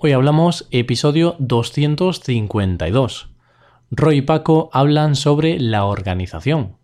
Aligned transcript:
Hoy 0.00 0.12
hablamos 0.12 0.68
episodio 0.70 1.34
252. 1.40 3.30
Roy 3.90 4.18
y 4.18 4.22
Paco 4.22 4.70
hablan 4.72 5.16
sobre 5.16 5.58
la 5.58 5.86
organización. 5.86 6.76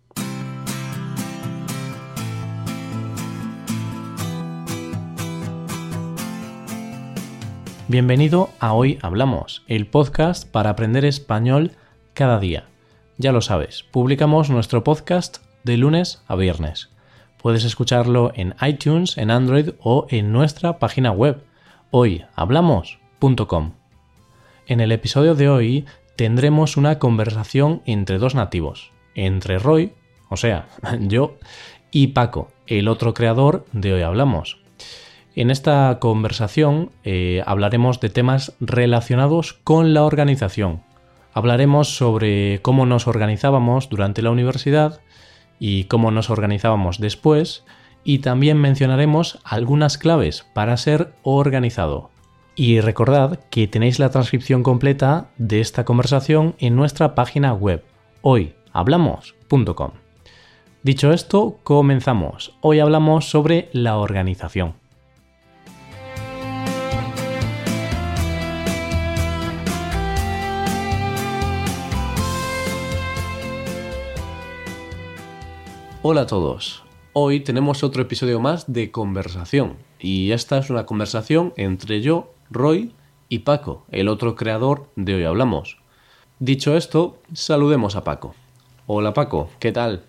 Bienvenido 7.87 8.50
a 8.59 8.73
Hoy 8.73 8.98
Hablamos, 9.00 9.62
el 9.69 9.87
podcast 9.87 10.51
para 10.51 10.71
aprender 10.71 11.05
español 11.05 11.71
cada 12.15 12.41
día. 12.41 12.65
Ya 13.17 13.31
lo 13.31 13.43
sabes, 13.43 13.85
publicamos 13.93 14.51
nuestro 14.51 14.83
podcast 14.83 15.37
de 15.62 15.77
lunes 15.77 16.25
a 16.27 16.35
viernes. 16.35 16.91
Puedes 17.41 17.62
escucharlo 17.62 18.33
en 18.35 18.57
iTunes, 18.61 19.17
en 19.19 19.31
Android 19.31 19.71
o 19.79 20.09
en 20.11 20.33
nuestra 20.33 20.81
página 20.81 21.12
web 21.12 21.45
hoyhablamos.com. 21.93 23.04
En 24.67 24.81
el 24.81 24.93
episodio 24.93 25.35
de 25.35 25.49
hoy 25.49 25.85
tendremos 26.17 26.77
una 26.77 26.99
conversación 26.99 27.82
entre 27.86 28.18
dos 28.18 28.35
nativos, 28.35 28.93
entre 29.14 29.59
Roy, 29.59 29.93
o 30.29 30.36
sea, 30.36 30.68
yo, 31.00 31.36
y 31.91 32.08
Paco, 32.08 32.48
el 32.67 32.89
otro 32.89 33.14
creador 33.14 33.67
de 33.72 33.92
Hoy 33.92 34.03
Hablamos. 34.03 34.58
En 35.36 35.50
esta 35.50 35.98
conversación 36.00 36.91
eh, 37.03 37.42
hablaremos 37.47 38.00
de 38.00 38.08
temas 38.08 38.55
relacionados 38.61 39.53
con 39.53 39.92
la 39.92 40.05
organización. 40.05 40.83
Hablaremos 41.33 41.97
sobre 41.97 42.61
cómo 42.62 42.86
nos 42.86 43.08
organizábamos 43.08 43.89
durante 43.89 44.22
la 44.22 44.31
universidad 44.31 45.00
y 45.58 45.84
cómo 45.84 46.12
nos 46.12 46.31
organizábamos 46.31 47.00
después 47.00 47.64
y 48.05 48.19
también 48.20 48.58
mencionaremos 48.58 49.41
algunas 49.42 49.98
claves 49.98 50.47
para 50.53 50.77
ser 50.77 51.12
organizado. 51.22 52.14
Y 52.56 52.81
recordad 52.81 53.41
que 53.50 53.67
tenéis 53.67 53.98
la 53.98 54.11
transcripción 54.11 54.62
completa 54.62 55.31
de 55.39 55.60
esta 55.60 55.84
conversación 55.84 56.55
en 56.58 56.77
nuestra 56.77 57.16
página 57.16 57.52
web 57.52 57.83
hoyhablamos.com. 58.22 59.91
Dicho 60.84 61.12
esto, 61.12 61.58
comenzamos. 61.64 62.56
Hoy 62.60 62.78
hablamos 62.78 63.28
sobre 63.28 63.70
la 63.72 63.97
organización. 63.97 64.75
Hola 76.02 76.20
a 76.20 76.27
todos. 76.27 76.84
Hoy 77.14 77.41
tenemos 77.41 77.82
otro 77.82 78.02
episodio 78.02 78.38
más 78.38 78.72
de 78.72 78.91
conversación. 78.91 79.77
Y 79.98 80.32
esta 80.32 80.58
es 80.58 80.69
una 80.69 80.84
conversación 80.84 81.55
entre 81.56 82.02
yo, 82.02 82.33
Roy 82.50 82.92
y 83.28 83.41
Paco, 83.41 83.84
el 83.91 84.09
otro 84.09 84.37
creador 84.37 84.87
de 84.97 85.14
Hoy 85.14 85.25
Hablamos. 85.25 85.78
Dicho 86.39 86.77
esto, 86.77 87.19
saludemos 87.33 87.97
a 87.97 88.05
Paco. 88.05 88.34
Hola 88.87 89.14
Paco, 89.14 89.50
¿qué 89.59 89.73
tal? 89.73 90.05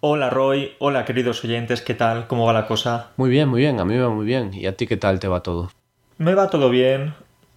Hola 0.00 0.30
Roy, 0.30 0.72
hola 0.80 1.04
queridos 1.04 1.44
oyentes, 1.44 1.80
¿qué 1.80 1.94
tal? 1.94 2.26
¿Cómo 2.26 2.46
va 2.46 2.52
la 2.52 2.66
cosa? 2.66 3.10
Muy 3.16 3.30
bien, 3.30 3.48
muy 3.48 3.60
bien, 3.60 3.78
a 3.78 3.84
mí 3.84 3.94
me 3.94 4.02
va 4.02 4.10
muy 4.10 4.26
bien. 4.26 4.52
¿Y 4.52 4.66
a 4.66 4.76
ti 4.76 4.86
qué 4.86 4.96
tal 4.96 5.20
te 5.20 5.28
va 5.28 5.42
todo? 5.42 5.70
Me 6.18 6.34
va 6.34 6.50
todo 6.50 6.70
bien, 6.70 7.14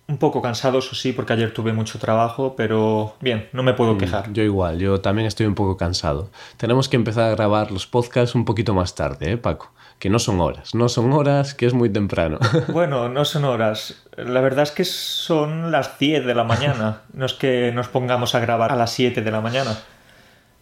un 0.07 0.17
poco 0.17 0.41
cansado, 0.41 0.79
eso 0.79 0.93
sí, 0.93 1.13
porque 1.13 1.33
ayer 1.33 1.51
tuve 1.51 1.73
mucho 1.73 1.97
trabajo, 1.97 2.55
pero 2.55 3.15
bien, 3.21 3.49
no 3.53 3.63
me 3.63 3.73
puedo 3.73 3.95
mm, 3.95 3.97
quejar. 3.97 4.33
Yo 4.33 4.43
igual, 4.43 4.77
yo 4.77 5.01
también 5.01 5.27
estoy 5.27 5.47
un 5.47 5.55
poco 5.55 5.77
cansado. 5.77 6.29
Tenemos 6.57 6.89
que 6.89 6.95
empezar 6.95 7.23
a 7.25 7.35
grabar 7.35 7.71
los 7.71 7.87
podcasts 7.87 8.35
un 8.35 8.45
poquito 8.45 8.73
más 8.73 8.93
tarde, 8.93 9.31
¿eh, 9.31 9.37
Paco? 9.37 9.71
Que 9.97 10.09
no 10.09 10.19
son 10.19 10.41
horas, 10.41 10.75
no 10.75 10.89
son 10.89 11.11
horas, 11.13 11.55
que 11.55 11.65
es 11.65 11.73
muy 11.73 11.89
temprano. 11.89 12.37
Bueno, 12.67 13.09
no 13.09 13.25
son 13.25 13.45
horas. 13.45 14.05
La 14.17 14.41
verdad 14.41 14.63
es 14.63 14.71
que 14.71 14.85
son 14.85 15.71
las 15.71 15.97
10 15.97 16.25
de 16.25 16.35
la 16.35 16.43
mañana. 16.43 17.01
No 17.13 17.25
es 17.25 17.33
que 17.33 17.71
nos 17.73 17.87
pongamos 17.87 18.35
a 18.35 18.39
grabar 18.39 18.71
a 18.71 18.75
las 18.75 18.91
7 18.91 19.21
de 19.21 19.31
la 19.31 19.41
mañana. 19.41 19.77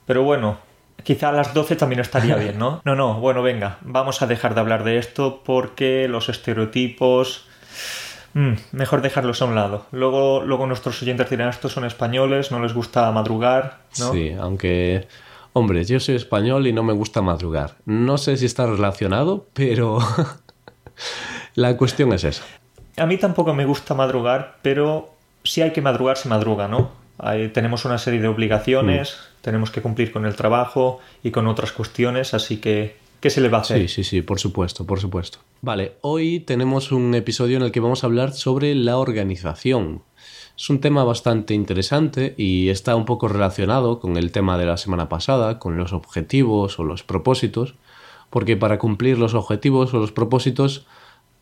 Pero 0.05 0.23
bueno, 0.23 0.59
quizá 1.03 1.29
a 1.29 1.31
las 1.31 1.53
12 1.53 1.75
también 1.75 1.99
estaría 1.99 2.35
bien, 2.35 2.59
¿no? 2.59 2.81
No, 2.85 2.95
no, 2.95 3.19
bueno, 3.19 3.41
venga, 3.41 3.77
vamos 3.81 4.21
a 4.21 4.27
dejar 4.27 4.53
de 4.53 4.61
hablar 4.61 4.83
de 4.83 4.97
esto 4.97 5.41
porque 5.43 6.07
los 6.07 6.29
estereotipos 6.29 7.47
Mm, 8.33 8.53
mejor 8.71 9.01
dejarlos 9.01 9.41
a 9.41 9.45
un 9.45 9.55
lado. 9.55 9.85
Luego, 9.91 10.43
luego 10.43 10.65
nuestros 10.65 11.01
oyentes 11.01 11.29
dirán, 11.29 11.49
estos 11.49 11.71
son 11.71 11.85
españoles, 11.85 12.51
no 12.51 12.59
les 12.59 12.73
gusta 12.73 13.11
madrugar, 13.11 13.79
¿no? 13.99 14.11
Sí, 14.11 14.35
aunque... 14.39 15.07
Hombre, 15.55 15.85
yo 15.85 15.99
soy 15.99 16.15
español 16.15 16.65
y 16.65 16.73
no 16.73 16.81
me 16.81 16.93
gusta 16.93 17.21
madrugar. 17.21 17.75
No 17.85 18.17
sé 18.17 18.37
si 18.37 18.47
está 18.47 18.65
relacionado, 18.65 19.45
pero 19.53 19.99
la 21.53 21.77
cuestión 21.77 22.11
es 22.11 22.23
esa. 22.23 22.43
A 22.97 23.05
mí 23.05 23.17
tampoco 23.17 23.53
me 23.53 23.65
gusta 23.65 23.93
madrugar, 23.93 24.57
pero 24.63 25.13
si 25.43 25.61
hay 25.61 25.71
que 25.71 25.81
madrugar, 25.81 26.17
se 26.17 26.27
madruga, 26.27 26.67
¿no? 26.67 27.03
tenemos 27.53 27.85
una 27.85 27.99
serie 27.99 28.19
de 28.19 28.27
obligaciones, 28.27 29.15
mm. 29.15 29.41
tenemos 29.43 29.71
que 29.71 29.81
cumplir 29.81 30.11
con 30.11 30.25
el 30.25 30.35
trabajo 30.35 30.99
y 31.21 31.31
con 31.31 31.47
otras 31.47 31.71
cuestiones, 31.71 32.33
así 32.33 32.57
que 32.57 32.97
¿qué 33.23 33.29
se 33.29 33.39
le 33.39 33.47
va 33.47 33.59
a 33.59 33.61
hacer? 33.61 33.79
Sí, 33.79 33.87
sí, 33.87 34.03
sí, 34.03 34.21
por 34.21 34.37
supuesto, 34.37 34.85
por 34.85 34.99
supuesto. 34.99 35.39
Vale, 35.61 35.93
hoy 36.01 36.41
tenemos 36.41 36.91
un 36.91 37.15
episodio 37.15 37.55
en 37.55 37.63
el 37.63 37.71
que 37.71 37.79
vamos 37.79 38.03
a 38.03 38.07
hablar 38.07 38.33
sobre 38.33 38.75
la 38.75 38.97
organización. 38.97 40.01
Es 40.57 40.69
un 40.69 40.81
tema 40.81 41.05
bastante 41.05 41.53
interesante 41.53 42.35
y 42.37 42.67
está 42.67 42.97
un 42.97 43.05
poco 43.05 43.29
relacionado 43.29 44.01
con 44.01 44.17
el 44.17 44.33
tema 44.33 44.57
de 44.57 44.65
la 44.65 44.75
semana 44.75 45.07
pasada, 45.07 45.57
con 45.57 45.77
los 45.77 45.93
objetivos 45.93 46.77
o 46.79 46.83
los 46.83 47.03
propósitos, 47.03 47.75
porque 48.29 48.57
para 48.57 48.77
cumplir 48.77 49.17
los 49.17 49.35
objetivos 49.35 49.93
o 49.93 49.99
los 49.99 50.11
propósitos 50.11 50.85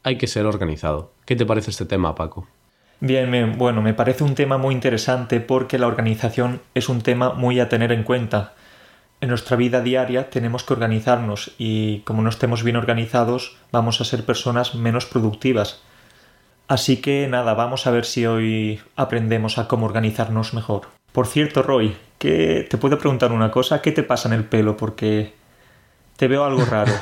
hay 0.04 0.20
que 0.20 0.28
ser 0.28 0.46
organizado. 0.46 1.12
¿Qué 1.26 1.36
te 1.36 1.48
parece 1.48 1.72
este 1.72 1.86
tema, 1.86 2.14
Paco? 2.14 2.48
Bien, 3.00 3.58
bueno, 3.58 3.82
me 3.82 3.96
parece 3.96 4.24
un 4.24 4.36
tema 4.36 4.60
muy 4.60 4.76
interesante 4.76 5.40
porque 5.40 5.80
la 5.80 5.88
organización 5.88 6.62
es 6.76 6.90
un 6.90 7.02
tema 7.02 7.34
muy 7.34 7.60
a 7.60 7.70
tener 7.70 7.92
en 7.92 8.04
cuenta 8.04 8.54
en 9.22 9.30
nuestra 9.30 9.56
vida 9.56 9.82
diaria 9.82 10.30
tenemos 10.30 10.64
que 10.64 10.74
organizarnos 10.74 11.52
y 11.58 12.00
como 12.00 12.24
no 12.24 12.30
estemos 12.30 12.64
bien 12.64 12.76
organizados 12.76 13.56
vamos 13.72 14.02
a 14.02 14.04
ser 14.04 14.26
personas 14.26 14.76
menos 14.76 15.06
productivas. 15.06 15.82
Así 16.68 16.98
que 16.98 17.28
nada, 17.28 17.54
vamos 17.54 17.86
a 17.86 17.92
ver 17.92 18.06
si 18.06 18.26
hoy 18.26 18.80
aprendemos 18.96 19.58
a 19.58 19.68
cómo 19.68 19.86
organizarnos 19.86 20.54
mejor. 20.54 20.88
Por 21.12 21.28
cierto, 21.28 21.62
Roy, 21.62 21.96
¿qué 22.18 22.66
te 22.70 22.78
puedo 22.78 22.98
preguntar 22.98 23.32
una 23.32 23.52
cosa? 23.52 23.82
¿Qué 23.82 23.92
te 23.92 24.04
pasa 24.04 24.30
en 24.30 24.34
el 24.34 24.46
pelo? 24.46 24.78
Porque 24.78 25.34
te 26.16 26.28
veo 26.28 26.44
algo 26.44 26.66
raro. 26.66 26.94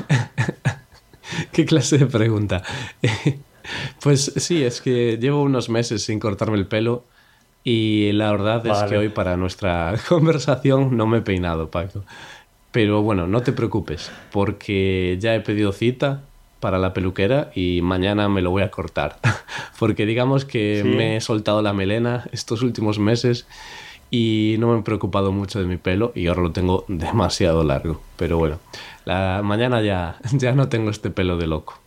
¿Qué 1.52 1.66
clase 1.66 2.00
de 2.00 2.08
pregunta? 2.08 2.63
pues 4.02 4.34
sí, 4.35 4.63
es 4.63 4.81
que 4.81 5.18
llevo 5.18 5.44
unos 5.44 5.69
meses 5.69 6.03
sin 6.03 6.19
cortarme 6.19 6.58
el 6.58 6.68
pelo 6.68 7.06
y 7.64 8.12
la 8.14 8.31
verdad 8.31 8.66
es 8.66 8.84
que 8.84 8.97
hoy 8.97 9.09
para 9.09 9.38
nuestra 9.38 9.96
conversación 10.09 10.96
no 10.96 11.08
me 11.08 11.20
he 11.20 11.22
peinado, 11.22 11.70
Paco. 11.70 12.03
Pero 12.72 13.02
bueno, 13.02 13.28
no 13.28 13.42
te 13.42 13.52
preocupes, 13.52 14.12
porque 14.31 15.18
ya 15.20 15.34
he 15.34 15.40
pedido 15.42 15.72
cita 15.72 16.22
para 16.59 16.78
la 16.78 16.94
peluquera 16.94 17.52
y 17.56 17.81
mañana 17.81 18.30
me 18.30 18.42
lo 18.42 18.52
voy 18.52 18.64
a 18.64 18.72
cortar. 18.72 19.18
porque 19.80 20.06
digamos 20.06 20.46
que 20.46 20.84
me 20.86 21.18
he 21.18 21.22
soltado 21.22 21.62
la 21.62 21.74
melena 21.74 22.25
estos 22.31 22.62
últimos 22.62 23.00
meses 23.00 23.47
y 24.12 24.56
no 24.59 24.72
me 24.72 24.80
he 24.80 24.84
preocupado 24.84 25.31
mucho 25.31 25.59
de 25.59 25.66
mi 25.66 25.78
pelo 25.78 26.12
y 26.16 26.28
ahora 26.28 26.41
lo 26.41 26.52
tengo 26.52 26.86
demasiado 26.88 27.64
largo. 27.64 28.02
Pero 28.18 28.38
bueno, 28.38 28.59
la 29.06 29.41
mañana 29.44 29.81
ya, 29.81 30.18
ya 30.31 30.53
no 30.53 30.70
tengo 30.70 30.90
este 30.90 31.09
pelo 31.09 31.38
de 31.38 31.47
loco. 31.47 31.80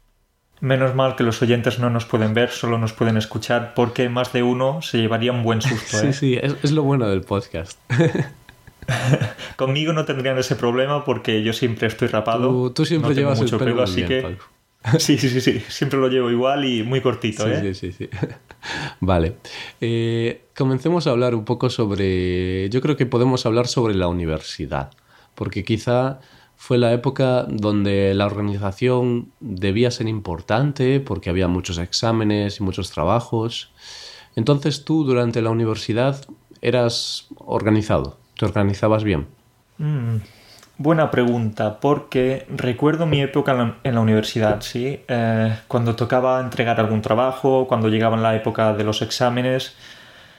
Menos 0.63 0.95
mal 0.95 1.17
que 1.17 1.25
los 1.25 1.43
oyentes 1.43 1.81
no 1.81 1.91
nos 1.91 2.05
pueden 2.05 2.35
ver, 2.35 2.51
solo 2.51 2.79
nos 2.79 2.93
pueden 2.93 3.17
escuchar, 3.17 3.75
porque 3.75 4.09
más 4.09 4.33
de 4.33 4.45
uno 4.45 4.81
se 4.81 4.99
llevaría 4.99 5.33
un 5.33 5.43
buen 5.43 5.61
susto. 5.61 5.99
Sí, 5.99 6.07
¿eh? 6.07 6.13
sí, 6.13 6.39
es, 6.41 6.71
lo 6.71 6.85
bueno 6.85 7.09
del 7.09 7.23
podcast. 7.23 7.81
Conmigo 9.57 9.93
no 9.93 10.05
tendrían 10.05 10.39
ese 10.39 10.55
problema 10.55 11.05
porque 11.05 11.43
yo 11.43 11.53
siempre 11.53 11.89
estoy 11.89 12.07
rapado. 12.07 12.71
Tú, 12.71 12.85
siempre 12.85 13.13
llevas 13.13 13.41
mucho 13.41 13.57
el 13.57 13.65
pelo, 13.65 13.83
así 13.83 14.05
que. 14.05 14.37
Sí, 14.99 15.19
sí, 15.19 15.31
sí, 15.31 15.41
sí, 15.41 15.61
siempre 15.69 15.99
lo 15.99 16.09
llevo 16.09 16.31
igual 16.31 16.65
y 16.65 16.85
muy 16.85 17.01
cortito, 17.01 17.49
¿eh? 17.49 17.75
Sí, 17.75 17.93
sí, 17.93 17.93
sí. 17.93 18.11
Vale. 19.01 19.37
Eh, 19.81 20.43
comencemos 20.57 21.09
a 21.09 21.11
hablar 21.11 21.35
un 21.35 21.45
poco 21.45 21.71
sobre. 21.71 22.69
Yo 22.71 22.81
creo 22.81 22.97
que 22.97 23.07
podemos 23.07 23.47
hablar 23.47 23.67
sobre 23.67 23.95
la 23.97 24.07
universidad, 24.07 24.91
porque 25.35 25.65
quizá 25.65 26.21
fue 26.63 26.79
la 26.79 26.93
época 26.93 27.45
donde 27.49 28.15
la 28.15 28.25
organización 28.25 29.33
debía 29.41 29.91
ser 29.91 30.07
importante 30.07 31.01
porque 31.01 31.29
había 31.29 31.49
muchos 31.49 31.77
exámenes 31.79 32.61
y 32.61 32.63
muchos 32.63 32.93
trabajos. 32.93 33.73
Entonces 34.37 34.85
tú 34.85 35.03
durante 35.03 35.43
la 35.43 35.51
universidad 35.51 36.25
eras 36.61 37.27
organizado, 37.39 38.17
te 38.39 38.45
organizabas 38.45 39.03
bien. 39.03 39.27
Mm, 39.79 40.19
buena 40.79 41.11
pregunta, 41.11 41.81
porque 41.81 42.47
recuerdo 42.49 43.07
mi 43.07 43.21
época 43.21 43.75
en 43.83 43.95
la, 43.97 44.01
universidad, 44.01 44.61
¿sí? 44.61 45.01
Eh, 45.09 45.57
cuando 45.67 45.97
tocaba 45.97 46.41
entregar 46.41 46.79
algún 46.79 47.03
trabajo, 47.03 47.67
cuando 47.67 47.89
llegaba 47.89 48.17
la 48.17 48.37
época 48.37 48.73
de 48.73 48.85
los 48.85 49.03
exámenes, 49.03 49.75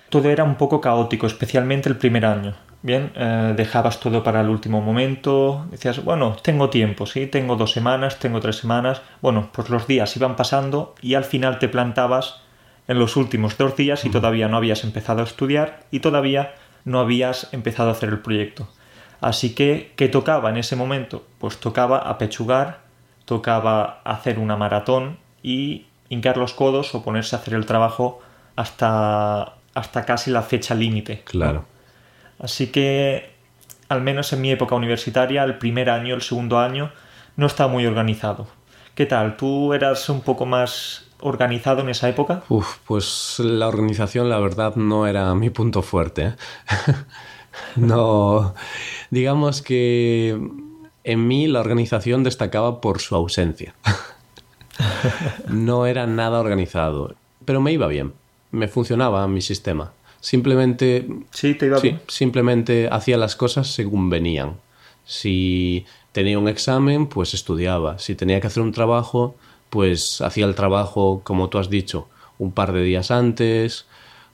todo 0.08 0.30
era 0.30 0.46
un 0.46 0.56
poco 0.56 0.80
caótico, 0.80 1.28
especialmente 1.28 1.90
el 1.90 1.98
primer 1.98 2.26
año. 2.26 2.56
Bien, 2.84 3.14
eh, 3.16 3.54
dejabas 3.56 4.02
todo 4.02 4.24
para 4.24 4.42
el 4.42 4.50
último 4.50 4.82
momento, 4.82 5.66
decías, 5.72 6.04
bueno, 6.04 6.36
tengo 6.42 6.70
tiempo, 6.70 7.06
sí, 7.06 7.28
tengo 7.28 7.56
dos 7.56 7.72
semanas, 7.72 8.20
tengo 8.20 8.42
tres 8.42 8.58
semanas, 8.58 9.02
bueno, 9.22 9.50
pues 9.54 9.70
los 9.70 9.88
días 9.88 10.14
iban 10.18 10.36
pasando 10.36 10.94
y 11.02 11.14
al 11.14 11.24
final 11.24 11.60
te 11.60 11.70
plantabas 11.70 12.42
en 12.90 13.00
los 13.00 13.16
últimos 13.16 13.58
dos 13.58 13.78
días 13.78 14.04
y 14.04 14.10
todavía 14.10 14.50
no 14.50 14.58
habías 14.58 14.84
empezado 14.84 15.22
a 15.22 15.24
estudiar 15.24 15.86
y 15.92 16.02
todavía 16.02 16.56
no 16.84 17.00
habías 17.00 17.54
empezado 17.54 17.88
a 17.88 17.94
hacer 17.94 18.10
el 18.10 18.20
proyecto. 18.20 18.68
Así 19.22 19.56
que, 19.56 19.94
¿qué 19.96 20.10
tocaba 20.10 20.50
en 20.50 20.58
ese 20.58 20.76
momento? 20.76 21.26
Pues 21.38 21.62
tocaba 21.62 22.00
apechugar, 22.00 22.82
tocaba 23.24 24.02
hacer 24.04 24.40
una 24.40 24.58
maratón 24.58 25.20
y 25.42 25.86
hincar 26.10 26.36
los 26.36 26.54
codos 26.54 26.94
o 26.96 27.02
ponerse 27.02 27.38
a 27.38 27.40
hacer 27.40 27.54
el 27.54 27.66
trabajo 27.66 28.20
hasta, 28.58 29.54
hasta 29.74 30.04
casi 30.04 30.32
la 30.32 30.42
fecha 30.42 30.76
límite. 30.76 31.22
Claro. 31.24 31.72
Así 32.40 32.68
que, 32.68 33.32
al 33.90 34.02
menos 34.02 34.34
en 34.34 34.42
mi 34.42 34.52
época 34.52 34.76
universitaria, 34.76 35.44
el 35.44 35.58
primer 35.58 35.90
año, 35.90 36.16
el 36.16 36.22
segundo 36.22 36.60
año, 36.60 36.92
no 37.36 37.46
estaba 37.48 37.72
muy 37.72 37.86
organizado. 37.86 38.48
¿Qué 38.96 39.06
tal? 39.06 39.38
¿Tú 39.38 39.74
eras 39.74 40.08
un 40.10 40.22
poco 40.22 40.46
más 40.46 41.06
organizado 41.20 41.82
en 41.82 41.90
esa 41.90 42.10
época? 42.10 42.44
Uf, 42.50 42.78
pues 42.86 43.40
la 43.40 43.68
organización, 43.68 44.30
la 44.30 44.40
verdad, 44.40 44.76
no 44.76 45.08
era 45.08 45.34
mi 45.36 45.50
punto 45.50 45.82
fuerte. 45.82 46.26
¿eh? 46.28 46.36
no, 47.76 48.54
digamos 49.10 49.62
que 49.62 50.38
en 51.04 51.28
mí 51.28 51.48
la 51.48 51.62
organización 51.62 52.24
destacaba 52.24 52.82
por 52.82 53.00
su 53.00 53.16
ausencia. 53.16 53.74
no 55.48 55.86
era 55.86 56.06
nada 56.06 56.40
organizado, 56.40 57.16
pero 57.46 57.62
me 57.62 57.72
iba 57.72 57.88
bien, 57.88 58.14
me 58.52 58.68
funcionaba 58.68 59.28
mi 59.28 59.42
sistema. 59.42 59.92
Simplemente. 60.24 61.06
Sí, 61.32 61.54
te 61.54 61.66
iba 61.66 61.82
bien. 61.82 62.00
Simplemente 62.08 62.88
hacía 62.90 63.18
las 63.18 63.36
cosas 63.36 63.68
según 63.68 64.10
venían. 64.10 64.56
Si 65.04 65.86
tenía 66.14 66.40
un 66.40 66.48
examen, 66.48 67.08
pues 67.08 67.34
estudiaba. 67.34 68.00
Si 68.00 68.16
tenía 68.16 68.40
que 68.40 68.48
hacer 68.48 68.64
un 68.64 68.72
trabajo, 68.72 69.36
pues 69.70 70.22
hacía 70.22 70.46
el 70.46 70.56
trabajo, 70.56 71.20
como 71.26 71.50
tú 71.50 71.58
has 71.58 71.70
dicho, 71.70 72.08
un 72.40 72.54
par 72.54 72.72
de 72.72 72.84
días 72.84 73.12
antes, 73.12 73.86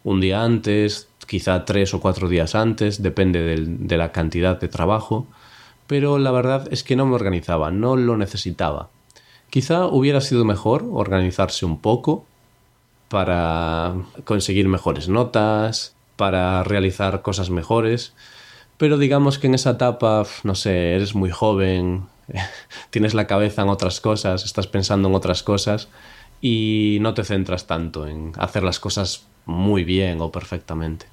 un 0.03 0.21
día 0.21 0.43
antes, 0.43 1.07
quizá 1.25 1.65
tres 1.65 1.91
o 1.95 1.99
cuatro 1.99 2.29
días 2.29 2.53
antes, 2.53 3.01
depende 3.01 3.57
de 3.57 3.97
la 3.97 4.11
cantidad 4.11 4.59
de 4.59 4.67
trabajo. 4.67 5.25
Pero 5.87 6.19
la 6.19 6.29
verdad 6.29 6.67
es 6.69 6.83
que 6.83 6.95
no 6.95 7.07
me 7.07 7.15
organizaba, 7.15 7.71
no 7.71 7.95
lo 7.95 8.15
necesitaba. 8.15 8.89
Quizá 9.49 9.87
hubiera 9.87 10.21
sido 10.21 10.45
mejor 10.45 10.85
organizarse 10.91 11.65
un 11.65 11.81
poco, 11.81 12.27
para 13.09 13.95
conseguir 14.23 14.67
mejores 14.67 15.09
notas, 15.09 15.95
para 16.15 16.63
realizar 16.63 17.21
cosas 17.21 17.49
mejores. 17.49 18.13
Pero 18.77 18.97
digamos 18.97 19.39
que 19.39 19.47
en 19.47 19.55
esa 19.55 19.71
etapa, 19.71 20.23
no 20.43 20.55
sé, 20.55 20.95
eres 20.95 21.15
muy 21.15 21.31
joven, 21.31 22.05
tienes 22.91 23.13
la 23.13 23.27
cabeza 23.27 23.63
en 23.63 23.69
otras 23.69 23.99
cosas, 23.99 24.45
estás 24.45 24.67
pensando 24.67 25.09
en 25.09 25.15
otras 25.15 25.43
cosas 25.43 25.89
y 26.41 26.99
no 27.01 27.13
te 27.13 27.23
centras 27.23 27.67
tanto 27.67 28.07
en 28.07 28.31
hacer 28.37 28.63
las 28.63 28.79
cosas 28.79 29.25
muy 29.45 29.83
bien 29.83 30.21
o 30.21 30.31
perfectamente. 30.31 31.07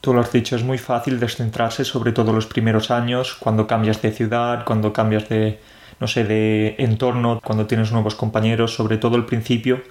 Tú 0.00 0.12
lo 0.12 0.20
has 0.20 0.32
dicho, 0.32 0.54
es 0.54 0.62
muy 0.62 0.78
fácil 0.78 1.18
descentrarse, 1.18 1.84
sobre 1.84 2.12
todo 2.12 2.32
los 2.32 2.46
primeros 2.46 2.90
años, 2.90 3.34
cuando 3.34 3.66
cambias 3.66 4.02
de 4.02 4.12
ciudad, 4.12 4.64
cuando 4.66 4.92
cambias 4.92 5.28
de, 5.30 5.60
no 5.98 6.06
sé, 6.06 6.24
de 6.24 6.76
entorno, 6.78 7.40
cuando 7.42 7.66
tienes 7.66 7.90
nuevos 7.90 8.14
compañeros, 8.14 8.74
sobre 8.74 8.98
todo 8.98 9.16
el 9.16 9.24
principio, 9.24 9.82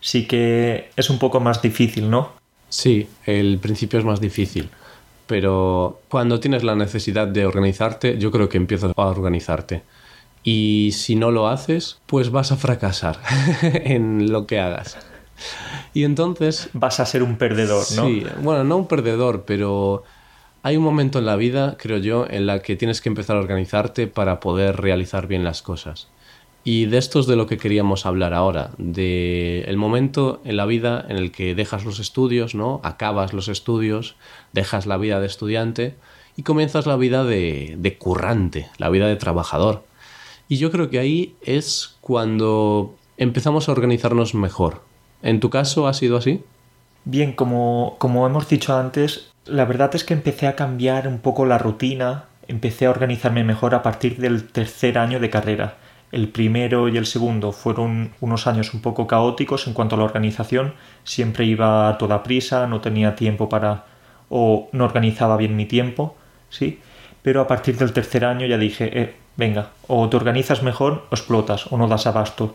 sí 0.00 0.26
que 0.26 0.90
es 0.96 1.10
un 1.10 1.18
poco 1.18 1.40
más 1.40 1.62
difícil, 1.62 2.10
¿no? 2.10 2.32
Sí, 2.68 3.08
el 3.26 3.58
principio 3.58 3.98
es 3.98 4.04
más 4.04 4.20
difícil, 4.20 4.68
pero 5.26 6.00
cuando 6.08 6.40
tienes 6.40 6.62
la 6.64 6.74
necesidad 6.74 7.26
de 7.26 7.46
organizarte, 7.46 8.18
yo 8.18 8.30
creo 8.30 8.48
que 8.48 8.56
empiezas 8.56 8.92
a 8.96 9.02
organizarte. 9.02 9.82
Y 10.42 10.90
si 10.92 11.16
no 11.16 11.30
lo 11.32 11.48
haces, 11.48 11.98
pues 12.06 12.30
vas 12.30 12.52
a 12.52 12.56
fracasar 12.56 13.18
en 13.62 14.30
lo 14.30 14.46
que 14.46 14.60
hagas. 14.60 14.96
Y 15.92 16.04
entonces... 16.04 16.68
Vas 16.72 17.00
a 17.00 17.06
ser 17.06 17.22
un 17.22 17.36
perdedor, 17.36 17.84
¿no? 17.96 18.06
Sí, 18.06 18.24
bueno, 18.42 18.62
no 18.62 18.76
un 18.76 18.86
perdedor, 18.86 19.44
pero 19.44 20.04
hay 20.62 20.76
un 20.76 20.82
momento 20.82 21.18
en 21.18 21.26
la 21.26 21.36
vida, 21.36 21.76
creo 21.78 21.98
yo, 21.98 22.26
en 22.28 22.46
la 22.46 22.60
que 22.60 22.76
tienes 22.76 23.00
que 23.00 23.08
empezar 23.08 23.36
a 23.36 23.40
organizarte 23.40 24.06
para 24.06 24.40
poder 24.40 24.76
realizar 24.76 25.26
bien 25.26 25.44
las 25.44 25.62
cosas. 25.62 26.08
Y 26.66 26.86
de 26.86 26.98
esto 26.98 27.20
es 27.20 27.26
de 27.28 27.36
lo 27.36 27.46
que 27.46 27.58
queríamos 27.58 28.06
hablar 28.06 28.34
ahora, 28.34 28.72
de 28.76 29.60
el 29.68 29.76
momento 29.76 30.40
en 30.44 30.56
la 30.56 30.66
vida 30.66 31.06
en 31.08 31.16
el 31.16 31.30
que 31.30 31.54
dejas 31.54 31.84
los 31.84 32.00
estudios, 32.00 32.56
¿no? 32.56 32.80
Acabas 32.82 33.32
los 33.32 33.46
estudios, 33.46 34.16
dejas 34.52 34.84
la 34.84 34.96
vida 34.96 35.20
de 35.20 35.26
estudiante 35.26 35.94
y 36.34 36.42
comienzas 36.42 36.86
la 36.86 36.96
vida 36.96 37.22
de, 37.22 37.76
de 37.78 37.96
currante, 37.98 38.68
la 38.78 38.90
vida 38.90 39.06
de 39.06 39.14
trabajador. 39.14 39.84
Y 40.48 40.56
yo 40.56 40.72
creo 40.72 40.90
que 40.90 40.98
ahí 40.98 41.36
es 41.40 41.94
cuando 42.00 42.96
empezamos 43.16 43.68
a 43.68 43.72
organizarnos 43.72 44.34
mejor. 44.34 44.82
¿En 45.22 45.38
tu 45.38 45.50
caso 45.50 45.86
ha 45.86 45.94
sido 45.94 46.16
así? 46.16 46.42
Bien, 47.04 47.32
como, 47.32 47.94
como 47.98 48.26
hemos 48.26 48.48
dicho 48.48 48.76
antes, 48.76 49.30
la 49.44 49.66
verdad 49.66 49.94
es 49.94 50.02
que 50.02 50.14
empecé 50.14 50.48
a 50.48 50.56
cambiar 50.56 51.06
un 51.06 51.20
poco 51.20 51.46
la 51.46 51.58
rutina, 51.58 52.24
empecé 52.48 52.86
a 52.86 52.90
organizarme 52.90 53.44
mejor 53.44 53.76
a 53.76 53.84
partir 53.84 54.16
del 54.16 54.48
tercer 54.48 54.98
año 54.98 55.20
de 55.20 55.30
carrera 55.30 55.76
el 56.12 56.28
primero 56.28 56.88
y 56.88 56.96
el 56.96 57.06
segundo 57.06 57.52
fueron 57.52 58.12
unos 58.20 58.46
años 58.46 58.72
un 58.74 58.80
poco 58.80 59.06
caóticos 59.06 59.66
en 59.66 59.74
cuanto 59.74 59.96
a 59.96 59.98
la 59.98 60.04
organización. 60.04 60.74
Siempre 61.04 61.44
iba 61.44 61.88
a 61.88 61.98
toda 61.98 62.22
prisa, 62.22 62.66
no 62.66 62.80
tenía 62.80 63.16
tiempo 63.16 63.48
para 63.48 63.84
o 64.28 64.68
no 64.72 64.84
organizaba 64.84 65.36
bien 65.36 65.56
mi 65.56 65.66
tiempo, 65.66 66.16
¿sí? 66.50 66.80
Pero 67.22 67.40
a 67.40 67.46
partir 67.46 67.76
del 67.76 67.92
tercer 67.92 68.24
año 68.24 68.46
ya 68.46 68.58
dije, 68.58 68.90
eh, 69.00 69.14
venga, 69.36 69.70
o 69.88 70.08
te 70.08 70.16
organizas 70.16 70.62
mejor 70.62 71.06
o 71.10 71.14
explotas 71.14 71.70
o 71.72 71.76
no 71.76 71.88
das 71.88 72.06
abasto. 72.06 72.54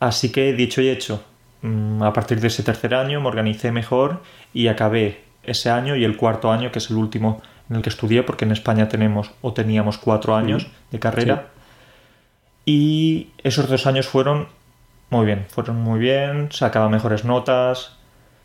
Así 0.00 0.30
que 0.30 0.52
dicho 0.52 0.80
y 0.80 0.88
hecho, 0.88 1.22
mm, 1.62 2.02
a 2.02 2.12
partir 2.12 2.40
de 2.40 2.48
ese 2.48 2.62
tercer 2.62 2.94
año 2.94 3.20
me 3.20 3.28
organicé 3.28 3.72
mejor 3.72 4.22
y 4.52 4.68
acabé 4.68 5.24
ese 5.42 5.70
año 5.70 5.96
y 5.96 6.04
el 6.04 6.16
cuarto 6.16 6.50
año, 6.50 6.70
que 6.70 6.78
es 6.78 6.90
el 6.90 6.96
último 6.96 7.40
en 7.70 7.76
el 7.76 7.82
que 7.82 7.88
estudié, 7.88 8.22
porque 8.22 8.44
en 8.44 8.52
España 8.52 8.88
tenemos 8.88 9.30
o 9.40 9.52
teníamos 9.52 9.98
cuatro 9.98 10.36
años 10.36 10.68
de 10.90 10.98
carrera. 10.98 11.48
Y 12.66 13.28
esos 13.42 13.68
dos 13.70 13.86
años 13.86 14.06
fueron 14.06 14.48
muy 15.08 15.24
bien, 15.24 15.46
fueron 15.48 15.76
muy 15.76 16.00
bien, 16.00 16.48
sacaba 16.50 16.88
mejores 16.88 17.24
notas 17.24 17.92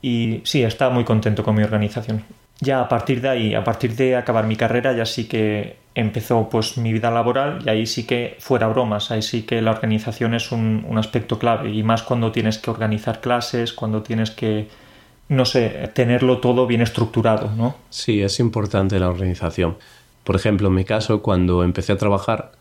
y 0.01 0.41
sí, 0.43 0.63
estaba 0.63 0.93
muy 0.93 1.03
contento 1.03 1.43
con 1.43 1.55
mi 1.55 1.63
organización. 1.63 2.23
Ya 2.59 2.79
a 2.79 2.87
partir 2.87 3.21
de 3.21 3.29
ahí, 3.29 3.55
a 3.55 3.63
partir 3.63 3.95
de 3.95 4.15
acabar 4.15 4.45
mi 4.45 4.55
carrera, 4.55 4.93
ya 4.93 5.05
sí 5.05 5.27
que 5.27 5.77
empezó 5.95 6.47
pues 6.49 6.77
mi 6.77 6.93
vida 6.93 7.09
laboral 7.09 7.63
y 7.65 7.69
ahí 7.69 7.85
sí 7.87 8.05
que 8.05 8.37
fuera 8.39 8.67
bromas, 8.67 9.09
ahí 9.09 9.23
sí 9.23 9.41
que 9.41 9.61
la 9.61 9.71
organización 9.71 10.35
es 10.35 10.51
un, 10.51 10.85
un 10.87 10.97
aspecto 10.99 11.39
clave 11.39 11.71
y 11.71 11.81
más 11.81 12.03
cuando 12.03 12.31
tienes 12.31 12.59
que 12.59 12.69
organizar 12.69 13.19
clases, 13.19 13.73
cuando 13.73 14.03
tienes 14.03 14.29
que, 14.29 14.67
no 15.29 15.45
sé, 15.45 15.89
tenerlo 15.95 16.37
todo 16.37 16.67
bien 16.67 16.81
estructurado, 16.81 17.51
¿no? 17.57 17.75
Sí, 17.89 18.21
es 18.21 18.39
importante 18.39 18.99
la 18.99 19.09
organización. 19.09 19.77
Por 20.23 20.35
ejemplo, 20.35 20.67
en 20.67 20.75
mi 20.75 20.85
caso, 20.85 21.23
cuando 21.23 21.63
empecé 21.63 21.93
a 21.93 21.97
trabajar, 21.97 22.51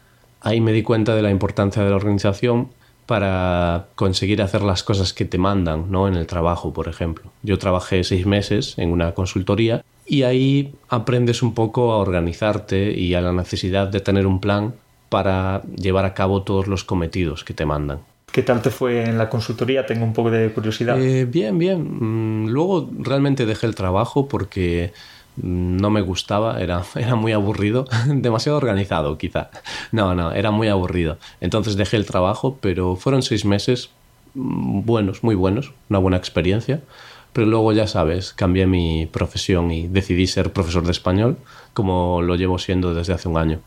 ahí 0.41 0.61
me 0.61 0.73
di 0.73 0.83
cuenta 0.83 1.15
de 1.15 1.23
la 1.23 1.31
importancia 1.31 1.83
de 1.83 1.91
la 1.91 1.97
organización 1.97 2.69
para 3.07 3.87
conseguir 3.97 4.41
hacer 4.41 4.63
las 4.63 4.85
cosas 4.85 5.13
que 5.13 5.25
te 5.25 5.37
mandan, 5.37 5.91
¿no? 5.91 6.07
En 6.07 6.15
el 6.15 6.27
trabajo, 6.27 6.73
por 6.73 6.87
ejemplo. 6.87 7.33
Yo 7.43 7.59
trabajé 7.59 8.05
seis 8.05 8.25
meses 8.25 8.75
en 8.77 8.93
una 8.93 9.15
consultoría 9.15 9.85
y 10.07 10.23
ahí 10.23 10.75
aprendes 10.89 11.43
un 11.43 11.55
poco 11.55 11.93
a 11.93 11.97
organizarte 11.97 12.93
y 12.93 13.15
a 13.15 13.21
la 13.21 13.33
necesidad 13.33 13.89
de 13.89 14.01
tener 14.01 14.27
un 14.27 14.41
plan 14.41 14.75
para 15.09 15.63
llevar 15.77 16.05
a 16.05 16.15
cabo 16.15 16.43
todos 16.43 16.69
los 16.69 16.85
cometidos 16.85 17.43
que 17.43 17.53
te 17.53 17.67
mandan. 17.67 17.99
¿Qué 18.31 18.43
tal 18.43 18.63
te 18.63 18.71
fue 18.71 19.03
en 19.03 19.19
la 19.19 19.29
consultoría? 19.29 19.85
Tengo 19.87 20.05
un 20.05 20.13
poco 20.13 20.31
de 20.31 20.51
curiosidad. 20.51 21.01
Eh, 21.01 21.25
bien, 21.25 21.59
bien. 21.59 22.45
Mm, 22.45 22.49
luego 22.49 22.89
realmente 22.97 23.45
dejé 23.45 23.67
el 23.67 23.75
trabajo 23.75 24.29
porque 24.29 24.93
no 25.43 25.91
me 25.91 26.01
gustaba, 26.01 26.61
era, 26.61 26.85
era 26.95 27.15
muy 27.15 27.33
aburrido, 27.33 27.87
demasiado 28.07 28.59
organizado 28.59 29.19
quizá. 29.19 29.51
No, 29.93 30.15
no, 30.15 30.33
era 30.33 30.51
muy 30.51 30.69
aburrido. 30.69 31.19
Entonces 31.41 31.77
dejé 31.77 31.97
el 31.97 32.07
trabajo, 32.07 32.59
pero 32.61 32.97
fueron 32.97 33.23
seis 33.23 33.45
meses 33.45 33.91
mm, 34.35 34.85
buenos, 34.85 35.23
muy 35.23 35.35
buenos, 35.35 35.73
una 35.89 35.99
buena 35.99 36.17
experiencia. 36.17 36.81
Pero 37.33 37.47
luego, 37.47 37.73
ya 37.73 37.87
sabes, 37.87 38.33
cambié 38.33 38.67
mi 38.67 39.07
profesión 39.07 39.71
y 39.71 39.87
decidí 39.87 40.27
ser 40.27 40.53
profesor 40.53 40.85
de 40.85 40.91
español, 40.91 41.37
como 41.75 42.23
lo 42.23 42.35
llevo 42.35 42.59
siendo 42.59 42.93
desde 42.93 43.13
hace 43.13 43.29
un 43.29 43.39
año. 43.39 43.61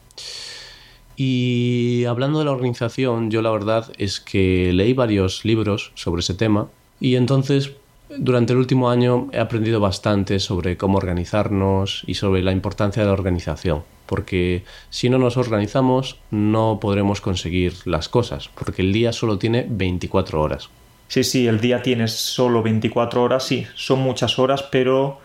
Y 1.15 2.05
hablando 2.05 2.39
de 2.39 2.45
la 2.45 2.51
organización, 2.51 3.31
yo 3.31 3.41
la 3.41 3.51
verdad 3.51 3.91
es 3.97 4.19
que 4.19 4.73
leí 4.73 4.93
varios 4.93 5.45
libros 5.45 5.91
sobre 5.95 6.21
ese 6.21 6.33
tema 6.33 6.67
y 6.99 7.15
entonces 7.15 7.73
durante 8.17 8.53
el 8.53 8.59
último 8.59 8.89
año 8.89 9.29
he 9.31 9.39
aprendido 9.39 9.79
bastante 9.79 10.39
sobre 10.39 10.77
cómo 10.77 10.97
organizarnos 10.97 12.03
y 12.07 12.15
sobre 12.15 12.41
la 12.41 12.51
importancia 12.51 13.01
de 13.01 13.07
la 13.07 13.13
organización, 13.13 13.83
porque 14.05 14.63
si 14.89 15.09
no 15.09 15.17
nos 15.17 15.37
organizamos 15.37 16.19
no 16.31 16.79
podremos 16.81 17.21
conseguir 17.21 17.73
las 17.85 18.09
cosas, 18.09 18.49
porque 18.55 18.81
el 18.81 18.93
día 18.93 19.13
solo 19.13 19.37
tiene 19.37 19.65
24 19.69 20.41
horas. 20.41 20.69
Sí, 21.07 21.23
sí, 21.23 21.47
el 21.47 21.59
día 21.59 21.81
tiene 21.81 22.07
solo 22.07 22.63
24 22.63 23.21
horas, 23.21 23.43
sí, 23.43 23.67
son 23.75 23.99
muchas 23.99 24.39
horas, 24.39 24.63
pero 24.63 25.19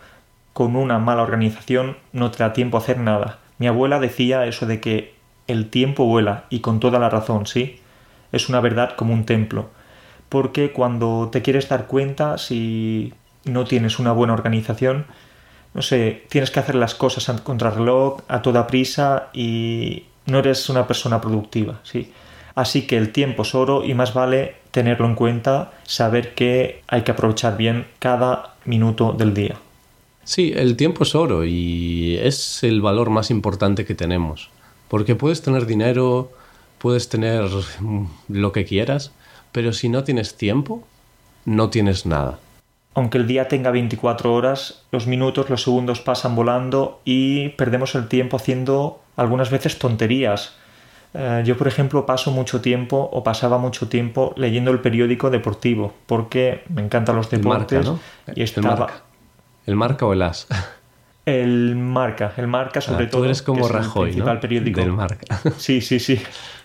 con 0.53 0.75
una 0.75 0.99
mala 0.99 1.23
organización 1.23 1.97
no 2.13 2.31
te 2.31 2.39
da 2.39 2.53
tiempo 2.53 2.77
a 2.77 2.81
hacer 2.81 2.99
nada. 2.99 3.39
Mi 3.57 3.67
abuela 3.67 3.99
decía 3.99 4.45
eso 4.45 4.65
de 4.65 4.79
que 4.79 5.13
el 5.47 5.69
tiempo 5.69 6.05
vuela, 6.05 6.45
y 6.49 6.59
con 6.59 6.79
toda 6.79 6.99
la 6.99 7.09
razón, 7.09 7.47
sí, 7.47 7.79
es 8.31 8.49
una 8.49 8.59
verdad 8.59 8.95
como 8.95 9.13
un 9.13 9.25
templo 9.25 9.69
porque 10.29 10.71
cuando 10.71 11.29
te 11.31 11.41
quieres 11.41 11.67
dar 11.67 11.87
cuenta, 11.87 12.37
si 12.37 13.13
no 13.45 13.65
tienes 13.65 13.99
una 13.99 14.11
buena 14.11 14.33
organización, 14.33 15.05
no 15.73 15.81
sé, 15.81 16.23
tienes 16.29 16.51
que 16.51 16.59
hacer 16.59 16.75
las 16.75 16.95
cosas 16.95 17.29
a 17.29 17.43
contrarreloj, 17.43 18.21
a 18.27 18.41
toda 18.41 18.67
prisa 18.67 19.29
y 19.33 20.03
no 20.25 20.39
eres 20.39 20.69
una 20.69 20.87
persona 20.87 21.19
productiva, 21.19 21.79
¿sí? 21.83 22.11
Así 22.55 22.87
que 22.87 22.97
el 22.97 23.11
tiempo 23.11 23.43
es 23.43 23.55
oro 23.55 23.85
y 23.85 23.93
más 23.93 24.13
vale 24.13 24.55
tenerlo 24.71 25.05
en 25.05 25.15
cuenta, 25.15 25.71
saber 25.83 26.35
que 26.35 26.81
hay 26.87 27.03
que 27.03 27.11
aprovechar 27.11 27.57
bien 27.57 27.87
cada 27.99 28.55
minuto 28.65 29.13
del 29.13 29.33
día. 29.33 29.55
Sí, 30.23 30.53
el 30.55 30.75
tiempo 30.75 31.03
es 31.03 31.15
oro 31.15 31.45
y 31.45 32.17
es 32.21 32.63
el 32.63 32.81
valor 32.81 33.09
más 33.09 33.31
importante 33.31 33.85
que 33.85 33.95
tenemos. 33.95 34.49
Porque 34.87 35.15
puedes 35.15 35.41
tener 35.41 35.65
dinero, 35.65 36.31
puedes 36.77 37.09
tener 37.09 37.49
lo 38.27 38.51
que 38.51 38.65
quieras, 38.65 39.11
pero 39.51 39.73
si 39.73 39.89
no 39.89 40.03
tienes 40.03 40.35
tiempo, 40.35 40.83
no 41.45 41.69
tienes 41.69 42.05
nada. 42.05 42.39
Aunque 42.93 43.17
el 43.17 43.27
día 43.27 43.47
tenga 43.47 43.71
24 43.71 44.33
horas, 44.33 44.83
los 44.91 45.07
minutos, 45.07 45.49
los 45.49 45.63
segundos 45.63 46.01
pasan 46.01 46.35
volando 46.35 47.01
y 47.05 47.49
perdemos 47.49 47.95
el 47.95 48.07
tiempo 48.07 48.37
haciendo 48.37 49.01
algunas 49.15 49.51
veces 49.51 49.77
tonterías. 49.79 50.55
Eh, 51.13 51.43
yo, 51.45 51.57
por 51.57 51.67
ejemplo, 51.67 52.05
paso 52.05 52.31
mucho 52.31 52.61
tiempo 52.61 53.09
o 53.11 53.23
pasaba 53.23 53.57
mucho 53.57 53.87
tiempo 53.87 54.33
leyendo 54.37 54.71
el 54.71 54.79
periódico 54.79 55.29
deportivo 55.29 55.93
porque 56.05 56.63
me 56.69 56.81
encantan 56.81 57.15
los 57.15 57.29
deportes 57.29 57.85
el 57.85 57.93
marca, 57.93 57.99
¿no? 58.27 58.33
y 58.35 58.43
estaba... 58.43 58.73
¿El 58.73 58.77
marca? 58.79 59.03
¿El 59.65 59.75
marca 59.75 60.05
o 60.05 60.13
el 60.13 60.21
as? 60.21 60.47
El 61.25 61.75
marca, 61.75 62.33
el 62.37 62.47
marca 62.47 62.81
sobre 62.81 63.05
ah, 63.05 63.09
todo. 63.09 63.21
Tú 63.21 63.25
eres 63.25 63.43
como 63.43 63.67
Rajoy, 63.67 64.09
el 64.09 64.13
principal 64.13 64.35
¿no? 64.35 64.41
periódico. 64.41 64.79
Del 64.79 64.93
marca. 64.93 65.39
Sí, 65.57 65.79
sí, 65.79 65.99
sí. 65.99 66.19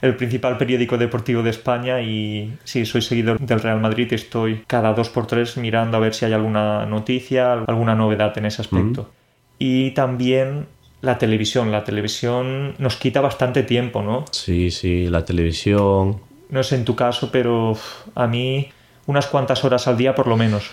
El 0.00 0.16
principal 0.16 0.56
periódico 0.56 0.96
deportivo 0.96 1.42
de 1.42 1.50
España 1.50 2.00
y 2.00 2.56
sí, 2.64 2.86
soy 2.86 3.02
seguidor 3.02 3.38
del 3.38 3.60
Real 3.60 3.80
Madrid 3.80 4.12
estoy 4.12 4.64
cada 4.66 4.94
dos 4.94 5.10
por 5.10 5.26
tres 5.26 5.56
mirando 5.58 5.96
a 5.96 6.00
ver 6.00 6.14
si 6.14 6.24
hay 6.24 6.32
alguna 6.32 6.86
noticia, 6.86 7.52
alguna 7.52 7.94
novedad 7.94 8.36
en 8.38 8.46
ese 8.46 8.62
aspecto. 8.62 9.10
Y 9.58 9.90
también 9.90 10.66
la 11.02 11.18
televisión. 11.18 11.70
La 11.70 11.84
televisión 11.84 12.74
nos 12.78 12.96
quita 12.96 13.20
bastante 13.20 13.62
tiempo, 13.62 14.02
¿no? 14.02 14.24
Sí, 14.30 14.70
sí, 14.70 15.08
la 15.08 15.24
televisión. 15.24 16.20
No 16.48 16.62
sé 16.62 16.76
en 16.76 16.84
tu 16.84 16.96
caso, 16.96 17.30
pero 17.30 17.76
a 18.14 18.26
mí 18.26 18.70
unas 19.06 19.26
cuantas 19.26 19.64
horas 19.64 19.86
al 19.86 19.96
día 19.96 20.14
por 20.14 20.26
lo 20.26 20.36
menos. 20.36 20.70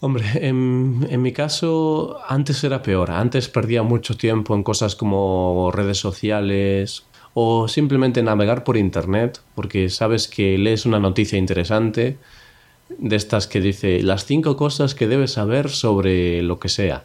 Hombre, 0.00 0.24
en, 0.34 1.06
en, 1.10 1.20
mi 1.20 1.32
caso 1.32 2.18
antes 2.26 2.64
era 2.64 2.82
peor. 2.82 3.10
Antes 3.10 3.48
perdía 3.48 3.82
mucho 3.82 4.16
tiempo 4.16 4.54
en 4.54 4.62
cosas 4.62 4.96
como 4.96 5.70
redes 5.72 5.98
sociales 5.98 7.04
o 7.34 7.68
simplemente 7.68 8.22
navegar 8.22 8.64
por 8.64 8.76
internet, 8.76 9.40
porque 9.54 9.88
sabes 9.88 10.28
que 10.28 10.58
lees 10.58 10.86
una 10.86 10.98
noticia 10.98 11.38
interesante 11.38 12.18
de 12.98 13.16
estas 13.16 13.46
que 13.46 13.60
dice 13.60 14.02
las 14.02 14.24
cinco 14.24 14.56
cosas 14.56 14.94
que 14.94 15.06
debes 15.06 15.32
saber 15.32 15.70
sobre 15.70 16.42
lo 16.42 16.58
que 16.58 16.68
sea. 16.68 17.04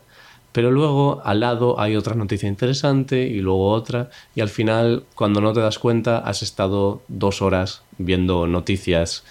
Pero 0.51 0.72
luego 0.72 1.22
al 1.25 1.41
lado 1.41 1.79
hay 1.79 1.96
otra 1.96 2.15
noticia 2.15 2.48
interesante 2.48 3.24
y 3.24 3.41
luego 3.41 3.72
otra 3.72 4.10
y 4.36 4.41
al 4.41 4.50
final 4.50 5.03
cuando 5.13 5.41
no 5.41 5.51
te 5.53 5.60
das 5.60 5.79
cuenta 5.79 6.20
has 6.20 6.41
estado 6.41 7.01
dos 7.10 7.41
horas 7.41 7.82
viendo 7.98 8.48
noticias 8.48 9.25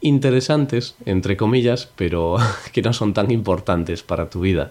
interesantes, 0.00 0.94
entre 1.06 1.36
comillas, 1.36 1.88
pero 1.96 2.36
que 2.72 2.82
no 2.82 2.92
son 2.92 3.14
tan 3.14 3.30
importantes 3.30 4.02
para 4.02 4.28
tu 4.30 4.40
vida. 4.40 4.70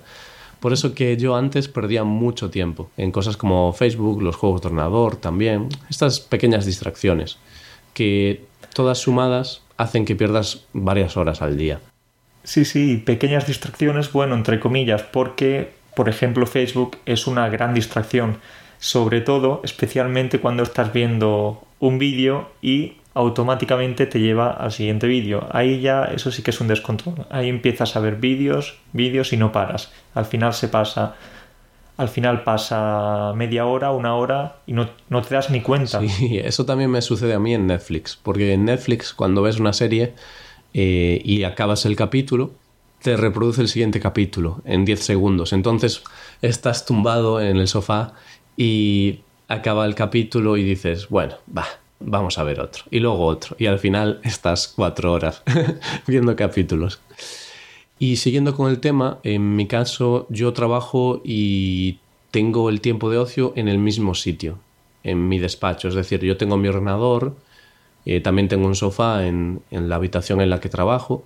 Por 0.59 0.73
eso 0.73 0.93
que 0.93 1.17
yo 1.17 1.35
antes 1.35 1.67
perdía 1.67 2.03
mucho 2.03 2.49
tiempo 2.49 2.89
en 2.97 3.11
cosas 3.11 3.37
como 3.37 3.73
Facebook, 3.73 4.21
los 4.21 4.35
juegos 4.35 4.61
de 4.61 4.67
ordenador 4.67 5.15
también, 5.15 5.69
estas 5.89 6.19
pequeñas 6.19 6.65
distracciones 6.65 7.37
que 7.93 8.45
todas 8.73 8.99
sumadas 8.99 9.61
hacen 9.77 10.05
que 10.05 10.15
pierdas 10.15 10.65
varias 10.73 11.17
horas 11.17 11.41
al 11.41 11.57
día. 11.57 11.79
Sí, 12.43 12.65
sí, 12.65 12.97
pequeñas 12.97 13.45
distracciones, 13.45 14.11
bueno, 14.11 14.35
entre 14.35 14.59
comillas, 14.59 15.03
porque 15.03 15.77
por 15.97 16.09
ejemplo, 16.09 16.45
Facebook 16.45 16.99
es 17.07 17.25
una 17.25 17.49
gran 17.49 17.73
distracción, 17.73 18.37
sobre 18.77 19.19
todo, 19.19 19.61
especialmente 19.63 20.39
cuando 20.39 20.61
estás 20.61 20.93
viendo 20.93 21.63
un 21.79 21.97
vídeo 21.97 22.51
y 22.61 22.97
automáticamente 23.17 24.05
te 24.05 24.19
lleva 24.19 24.51
al 24.51 24.71
siguiente 24.71 25.07
vídeo. 25.07 25.47
Ahí 25.51 25.81
ya 25.81 26.05
eso 26.05 26.31
sí 26.31 26.43
que 26.43 26.51
es 26.51 26.61
un 26.61 26.67
descontrol. 26.67 27.25
Ahí 27.31 27.49
empiezas 27.49 27.95
a 27.95 27.99
ver 27.99 28.17
vídeos, 28.17 28.77
vídeos 28.93 29.33
y 29.33 29.37
no 29.37 29.51
paras. 29.51 29.91
Al 30.13 30.25
final 30.25 30.53
se 30.53 30.67
pasa 30.67 31.15
al 31.97 32.09
final 32.09 32.43
pasa 32.43 33.33
media 33.35 33.65
hora, 33.65 33.89
una 33.89 34.13
hora 34.13 34.57
y 34.67 34.73
no, 34.73 34.87
no, 35.09 35.23
te 35.23 35.33
das 35.33 35.49
ni 35.49 35.61
cuenta. 35.61 35.99
Sí, 35.99 36.37
eso 36.43 36.63
también 36.63 36.91
me 36.91 37.01
sucede 37.01 37.33
a 37.33 37.39
mí 37.39 37.55
en 37.55 37.65
Netflix, 37.65 38.15
porque 38.21 38.53
en 38.53 38.65
Netflix 38.65 39.15
cuando 39.15 39.41
ves 39.41 39.59
una 39.59 39.73
serie 39.73 40.13
eh, 40.75 41.19
y 41.25 41.43
acabas 41.43 41.87
el 41.87 41.95
capítulo, 41.95 42.51
te 43.01 43.17
reproduce 43.17 43.61
el 43.61 43.67
siguiente 43.67 43.99
capítulo 43.99 44.61
en 44.63 44.85
10 44.85 45.03
segundos. 45.03 45.53
Entonces 45.53 46.03
estás 46.43 46.85
tumbado 46.85 47.41
en 47.41 47.57
el 47.57 47.67
sofá 47.67 48.13
y 48.55 49.21
acaba 49.47 49.83
el 49.87 49.95
capítulo 49.95 50.55
y 50.55 50.63
dices, 50.63 51.09
bueno, 51.09 51.37
va, 51.57 51.65
vamos 51.99 52.37
a 52.37 52.43
ver 52.43 52.59
otro. 52.59 52.83
Y 52.91 52.99
luego 52.99 53.25
otro. 53.25 53.55
Y 53.59 53.65
al 53.65 53.79
final 53.79 54.19
estás 54.23 54.67
cuatro 54.67 55.13
horas 55.13 55.43
viendo 56.07 56.35
capítulos. 56.35 56.99
Y 57.99 58.17
siguiendo 58.17 58.55
con 58.55 58.69
el 58.69 58.79
tema, 58.79 59.19
en 59.23 59.55
mi 59.55 59.67
caso 59.67 60.27
yo 60.29 60.53
trabajo 60.53 61.21
y 61.23 61.99
tengo 62.31 62.69
el 62.69 62.81
tiempo 62.81 63.09
de 63.09 63.17
ocio 63.17 63.53
en 63.55 63.67
el 63.67 63.79
mismo 63.79 64.13
sitio, 64.13 64.59
en 65.03 65.27
mi 65.27 65.39
despacho. 65.39 65.87
Es 65.87 65.95
decir, 65.95 66.21
yo 66.21 66.37
tengo 66.37 66.57
mi 66.57 66.67
ordenador, 66.67 67.35
eh, 68.05 68.21
también 68.21 68.47
tengo 68.47 68.67
un 68.67 68.75
sofá 68.75 69.25
en, 69.25 69.61
en 69.71 69.89
la 69.89 69.95
habitación 69.95 70.41
en 70.41 70.51
la 70.51 70.59
que 70.59 70.69
trabajo 70.69 71.25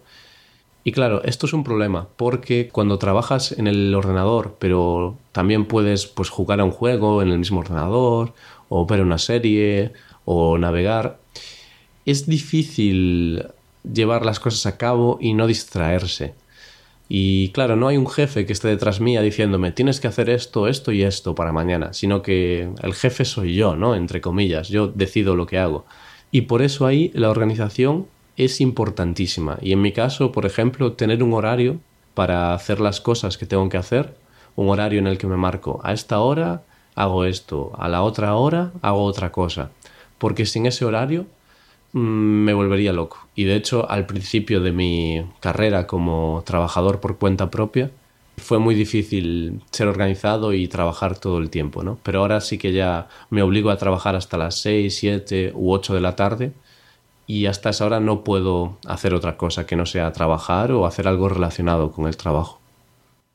y 0.83 0.91
claro, 0.91 1.21
esto 1.23 1.45
es 1.45 1.53
un 1.53 1.63
problema 1.63 2.07
porque 2.17 2.69
cuando 2.69 2.97
trabajas 2.97 3.51
en 3.51 3.67
el 3.67 3.93
ordenador, 3.93 4.55
pero 4.59 5.17
también 5.31 5.65
puedes 5.65 6.07
pues, 6.07 6.29
jugar 6.29 6.59
a 6.59 6.63
un 6.63 6.71
juego 6.71 7.21
en 7.21 7.29
el 7.29 7.37
mismo 7.37 7.59
ordenador, 7.59 8.33
o 8.69 8.85
ver 8.85 9.01
una 9.01 9.17
serie, 9.19 9.93
o 10.25 10.57
navegar, 10.57 11.19
es 12.05 12.27
difícil 12.27 13.45
llevar 13.83 14.25
las 14.25 14.39
cosas 14.39 14.65
a 14.65 14.77
cabo 14.77 15.17
y 15.21 15.33
no 15.33 15.47
distraerse. 15.47 16.33
Y 17.13 17.49
claro, 17.49 17.75
no 17.75 17.89
hay 17.89 17.97
un 17.97 18.07
jefe 18.07 18.45
que 18.45 18.53
esté 18.53 18.69
detrás 18.69 19.01
mía 19.01 19.21
diciéndome 19.21 19.73
tienes 19.73 19.99
que 19.99 20.07
hacer 20.07 20.29
esto, 20.29 20.67
esto 20.67 20.93
y 20.93 21.03
esto 21.03 21.35
para 21.35 21.51
mañana, 21.51 21.91
sino 21.91 22.21
que 22.21 22.69
el 22.81 22.93
jefe 22.93 23.25
soy 23.25 23.53
yo, 23.53 23.75
¿no? 23.75 23.95
Entre 23.95 24.21
comillas, 24.21 24.69
yo 24.69 24.87
decido 24.87 25.35
lo 25.35 25.45
que 25.45 25.57
hago. 25.57 25.85
Y 26.31 26.41
por 26.41 26.61
eso 26.61 26.85
ahí 26.85 27.11
la 27.13 27.29
organización 27.29 28.07
es 28.37 28.61
importantísima. 28.61 29.57
Y 29.61 29.73
en 29.73 29.81
mi 29.81 29.91
caso, 29.91 30.31
por 30.31 30.45
ejemplo, 30.45 30.93
tener 30.93 31.21
un 31.21 31.33
horario 31.33 31.79
para 32.13 32.53
hacer 32.53 32.79
las 32.79 33.01
cosas 33.01 33.37
que 33.37 33.45
tengo 33.45 33.67
que 33.67 33.77
hacer, 33.77 34.15
un 34.55 34.69
horario 34.69 34.99
en 34.99 35.07
el 35.07 35.17
que 35.17 35.27
me 35.27 35.37
marco 35.37 35.81
a 35.83 35.93
esta 35.93 36.19
hora 36.19 36.63
hago 36.95 37.25
esto, 37.25 37.71
a 37.77 37.89
la 37.89 38.03
otra 38.03 38.35
hora 38.35 38.71
hago 38.81 39.03
otra 39.03 39.31
cosa, 39.31 39.71
porque 40.21 40.45
sin 40.45 40.67
ese 40.67 40.85
horario 40.85 41.25
mm, 41.93 41.99
me 41.99 42.53
volvería 42.53 42.93
loco. 42.93 43.27
Y 43.33 43.45
de 43.45 43.55
hecho, 43.55 43.89
al 43.89 44.05
principio 44.05 44.61
de 44.61 44.71
mi 44.71 45.25
carrera 45.39 45.87
como 45.87 46.43
trabajador 46.45 46.99
por 46.99 47.17
cuenta 47.17 47.49
propia, 47.49 47.89
fue 48.37 48.59
muy 48.59 48.75
difícil 48.75 49.61
ser 49.71 49.87
organizado 49.87 50.53
y 50.53 50.67
trabajar 50.67 51.17
todo 51.17 51.39
el 51.39 51.49
tiempo, 51.49 51.83
¿no? 51.83 51.97
Pero 52.03 52.19
ahora 52.19 52.39
sí 52.39 52.59
que 52.59 52.71
ya 52.71 53.07
me 53.31 53.41
obligo 53.41 53.71
a 53.71 53.77
trabajar 53.77 54.15
hasta 54.15 54.37
las 54.37 54.61
6, 54.61 54.95
7 54.95 55.53
u 55.55 55.73
8 55.73 55.95
de 55.95 56.01
la 56.01 56.15
tarde 56.15 56.51
y 57.25 57.47
hasta 57.47 57.71
esa 57.71 57.87
hora 57.87 57.99
no 57.99 58.23
puedo 58.23 58.77
hacer 58.85 59.15
otra 59.15 59.37
cosa 59.37 59.65
que 59.65 59.75
no 59.75 59.87
sea 59.87 60.11
trabajar 60.11 60.71
o 60.71 60.85
hacer 60.85 61.07
algo 61.07 61.29
relacionado 61.29 61.91
con 61.91 62.05
el 62.05 62.15
trabajo. 62.15 62.59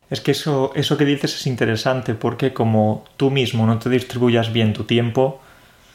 Es 0.09 0.21
que 0.21 0.31
eso, 0.31 0.71
eso 0.77 0.97
que 0.97 1.05
dices 1.05 1.35
es 1.35 1.49
interesante 1.49 2.15
porque 2.15 2.53
como 2.53 3.05
tú 3.17 3.33
mismo 3.33 3.67
no 3.67 3.81
te 3.81 3.91
distribuyas 3.91 4.53
bien 4.53 4.73
tu 4.73 4.85
tiempo, 4.85 5.41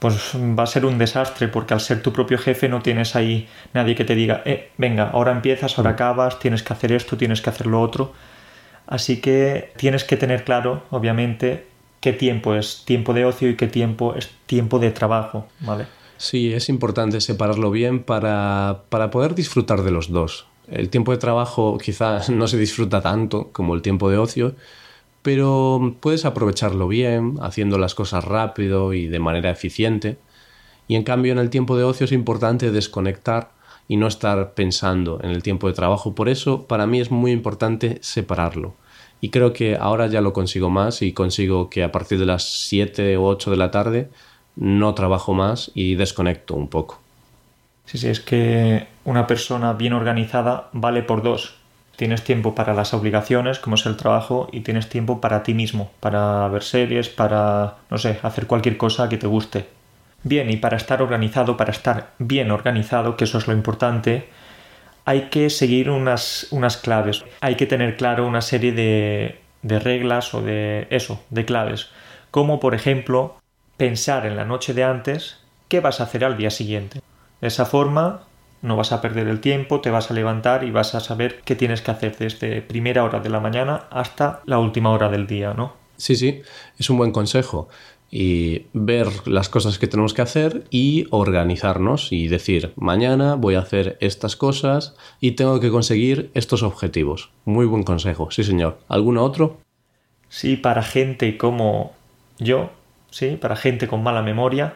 pues 0.01 0.31
va 0.35 0.63
a 0.63 0.65
ser 0.65 0.83
un 0.83 0.97
desastre 0.97 1.47
porque 1.47 1.75
al 1.75 1.79
ser 1.79 2.01
tu 2.01 2.11
propio 2.11 2.39
jefe 2.39 2.67
no 2.67 2.81
tienes 2.81 3.15
ahí 3.15 3.47
nadie 3.75 3.93
que 3.93 4.03
te 4.03 4.15
diga, 4.15 4.41
eh, 4.45 4.71
venga, 4.79 5.11
ahora 5.11 5.31
empiezas, 5.31 5.77
ahora 5.77 5.91
mm. 5.91 5.93
acabas, 5.93 6.39
tienes 6.39 6.63
que 6.63 6.73
hacer 6.73 6.91
esto, 6.91 7.17
tienes 7.17 7.39
que 7.39 7.51
hacer 7.51 7.67
lo 7.67 7.79
otro. 7.79 8.11
Así 8.87 9.21
que 9.21 9.71
tienes 9.77 10.03
que 10.03 10.17
tener 10.17 10.43
claro, 10.43 10.81
obviamente, 10.89 11.67
qué 11.99 12.13
tiempo 12.13 12.55
es 12.55 12.83
tiempo 12.83 13.13
de 13.13 13.25
ocio 13.25 13.47
y 13.47 13.55
qué 13.55 13.67
tiempo 13.67 14.15
es 14.15 14.31
tiempo 14.47 14.79
de 14.79 14.89
trabajo, 14.89 15.45
¿vale? 15.59 15.85
Sí, 16.17 16.51
es 16.51 16.67
importante 16.69 17.21
separarlo 17.21 17.69
bien 17.69 18.01
para, 18.01 18.81
para 18.89 19.11
poder 19.11 19.35
disfrutar 19.35 19.83
de 19.83 19.91
los 19.91 20.09
dos. 20.09 20.47
El 20.67 20.89
tiempo 20.89 21.11
de 21.11 21.19
trabajo 21.19 21.77
quizás 21.77 22.27
no 22.31 22.47
se 22.47 22.57
disfruta 22.57 23.01
tanto 23.01 23.49
como 23.51 23.75
el 23.75 23.83
tiempo 23.83 24.09
de 24.09 24.17
ocio, 24.17 24.55
pero 25.21 25.95
puedes 25.99 26.25
aprovecharlo 26.25 26.87
bien, 26.87 27.35
haciendo 27.41 27.77
las 27.77 27.95
cosas 27.95 28.25
rápido 28.25 28.93
y 28.93 29.07
de 29.07 29.19
manera 29.19 29.51
eficiente. 29.51 30.17
Y 30.87 30.95
en 30.95 31.03
cambio 31.03 31.31
en 31.31 31.39
el 31.39 31.49
tiempo 31.49 31.77
de 31.77 31.83
ocio 31.83 32.05
es 32.05 32.11
importante 32.11 32.71
desconectar 32.71 33.51
y 33.87 33.97
no 33.97 34.07
estar 34.07 34.53
pensando 34.53 35.19
en 35.21 35.31
el 35.31 35.43
tiempo 35.43 35.67
de 35.67 35.73
trabajo. 35.73 36.15
Por 36.15 36.29
eso 36.29 36.65
para 36.65 36.87
mí 36.87 36.99
es 36.99 37.11
muy 37.11 37.31
importante 37.31 37.99
separarlo. 38.01 38.73
Y 39.19 39.29
creo 39.29 39.53
que 39.53 39.77
ahora 39.79 40.07
ya 40.07 40.21
lo 40.21 40.33
consigo 40.33 40.69
más 40.69 41.01
y 41.01 41.13
consigo 41.13 41.69
que 41.69 41.83
a 41.83 41.91
partir 41.91 42.17
de 42.17 42.25
las 42.25 42.43
7 42.67 43.17
o 43.17 43.25
8 43.25 43.51
de 43.51 43.57
la 43.57 43.69
tarde 43.69 44.09
no 44.55 44.93
trabajo 44.95 45.33
más 45.33 45.71
y 45.75 45.95
desconecto 45.95 46.55
un 46.55 46.67
poco. 46.67 46.99
Sí, 47.85 47.97
sí, 47.97 48.07
es 48.07 48.19
que 48.19 48.87
una 49.05 49.27
persona 49.27 49.73
bien 49.73 49.93
organizada 49.93 50.69
vale 50.73 51.03
por 51.03 51.21
dos. 51.21 51.60
Tienes 51.95 52.23
tiempo 52.23 52.55
para 52.55 52.73
las 52.73 52.93
obligaciones, 52.93 53.59
como 53.59 53.75
es 53.75 53.85
el 53.85 53.97
trabajo, 53.97 54.47
y 54.51 54.61
tienes 54.61 54.89
tiempo 54.89 55.21
para 55.21 55.43
ti 55.43 55.53
mismo, 55.53 55.91
para 55.99 56.47
ver 56.47 56.63
series, 56.63 57.09
para, 57.09 57.75
no 57.89 57.97
sé, 57.97 58.19
hacer 58.23 58.47
cualquier 58.47 58.77
cosa 58.77 59.09
que 59.09 59.17
te 59.17 59.27
guste. 59.27 59.67
Bien, 60.23 60.49
y 60.49 60.57
para 60.57 60.77
estar 60.77 61.01
organizado, 61.01 61.57
para 61.57 61.71
estar 61.71 62.11
bien 62.19 62.51
organizado, 62.51 63.17
que 63.17 63.25
eso 63.25 63.37
es 63.37 63.47
lo 63.47 63.53
importante, 63.53 64.29
hay 65.05 65.29
que 65.29 65.49
seguir 65.49 65.89
unas, 65.89 66.47
unas 66.51 66.77
claves. 66.77 67.23
Hay 67.41 67.55
que 67.55 67.65
tener 67.65 67.97
claro 67.97 68.27
una 68.27 68.41
serie 68.41 68.71
de, 68.71 69.39
de 69.61 69.79
reglas 69.79 70.33
o 70.33 70.41
de 70.41 70.87
eso, 70.89 71.23
de 71.29 71.45
claves. 71.45 71.89
Como 72.29 72.59
por 72.59 72.75
ejemplo, 72.75 73.37
pensar 73.77 74.25
en 74.25 74.35
la 74.35 74.45
noche 74.45 74.73
de 74.73 74.83
antes 74.83 75.39
qué 75.67 75.79
vas 75.79 75.99
a 75.99 76.03
hacer 76.03 76.23
al 76.23 76.37
día 76.37 76.51
siguiente. 76.51 77.01
De 77.41 77.47
esa 77.47 77.65
forma 77.65 78.21
no 78.61 78.75
vas 78.75 78.91
a 78.91 79.01
perder 79.01 79.27
el 79.27 79.39
tiempo, 79.39 79.81
te 79.81 79.89
vas 79.89 80.11
a 80.11 80.13
levantar 80.13 80.63
y 80.63 80.71
vas 80.71 80.95
a 80.95 80.99
saber 80.99 81.41
qué 81.43 81.55
tienes 81.55 81.81
que 81.81 81.91
hacer 81.91 82.17
desde 82.17 82.61
primera 82.61 83.03
hora 83.03 83.19
de 83.19 83.29
la 83.29 83.39
mañana 83.39 83.87
hasta 83.89 84.41
la 84.45 84.59
última 84.59 84.91
hora 84.91 85.09
del 85.09 85.27
día, 85.27 85.53
¿no? 85.53 85.73
Sí, 85.97 86.15
sí, 86.15 86.41
es 86.77 86.89
un 86.89 86.97
buen 86.97 87.11
consejo 87.11 87.67
y 88.11 88.65
ver 88.73 89.07
las 89.25 89.47
cosas 89.47 89.79
que 89.79 89.87
tenemos 89.87 90.13
que 90.13 90.21
hacer 90.21 90.65
y 90.69 91.07
organizarnos 91.11 92.11
y 92.11 92.27
decir, 92.27 92.73
mañana 92.75 93.35
voy 93.35 93.55
a 93.55 93.59
hacer 93.59 93.97
estas 94.01 94.35
cosas 94.35 94.95
y 95.21 95.31
tengo 95.31 95.59
que 95.61 95.71
conseguir 95.71 96.29
estos 96.33 96.61
objetivos. 96.61 97.29
Muy 97.45 97.65
buen 97.65 97.83
consejo, 97.83 98.29
sí 98.29 98.43
señor. 98.43 98.79
¿Alguno 98.89 99.23
otro? 99.23 99.61
Sí, 100.27 100.57
para 100.57 100.83
gente 100.83 101.37
como 101.37 101.93
yo, 102.37 102.69
sí, 103.11 103.37
para 103.39 103.55
gente 103.55 103.87
con 103.87 104.03
mala 104.03 104.21
memoria, 104.21 104.75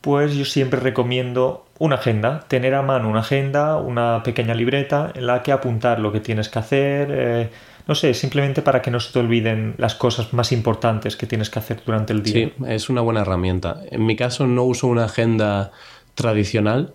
pues 0.00 0.34
yo 0.34 0.44
siempre 0.44 0.80
recomiendo 0.80 1.64
una 1.78 1.96
agenda, 1.96 2.40
tener 2.48 2.74
a 2.74 2.82
mano 2.82 3.08
una 3.08 3.20
agenda, 3.20 3.76
una 3.76 4.22
pequeña 4.22 4.54
libreta 4.54 5.12
en 5.14 5.26
la 5.26 5.42
que 5.42 5.52
apuntar 5.52 6.00
lo 6.00 6.12
que 6.12 6.20
tienes 6.20 6.48
que 6.48 6.58
hacer, 6.58 7.08
eh, 7.10 7.50
no 7.86 7.94
sé, 7.94 8.12
simplemente 8.14 8.62
para 8.62 8.82
que 8.82 8.90
no 8.90 9.00
se 9.00 9.12
te 9.12 9.18
olviden 9.18 9.74
las 9.78 9.94
cosas 9.94 10.32
más 10.34 10.52
importantes 10.52 11.16
que 11.16 11.26
tienes 11.26 11.50
que 11.50 11.58
hacer 11.58 11.80
durante 11.84 12.12
el 12.12 12.22
día. 12.22 12.32
Sí, 12.32 12.52
es 12.66 12.90
una 12.90 13.00
buena 13.00 13.22
herramienta. 13.22 13.80
En 13.90 14.04
mi 14.04 14.14
caso 14.14 14.46
no 14.46 14.64
uso 14.64 14.88
una 14.88 15.04
agenda 15.04 15.72
tradicional, 16.14 16.94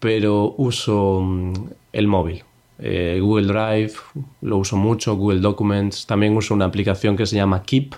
pero 0.00 0.54
uso 0.58 1.20
mm, 1.22 1.52
el 1.92 2.06
móvil. 2.08 2.42
Eh, 2.78 3.18
Google 3.22 3.46
Drive 3.46 3.92
lo 4.42 4.58
uso 4.58 4.76
mucho, 4.76 5.16
Google 5.16 5.40
Documents, 5.40 6.06
también 6.06 6.36
uso 6.36 6.52
una 6.52 6.64
aplicación 6.64 7.16
que 7.16 7.26
se 7.26 7.36
llama 7.36 7.62
Keep 7.62 7.94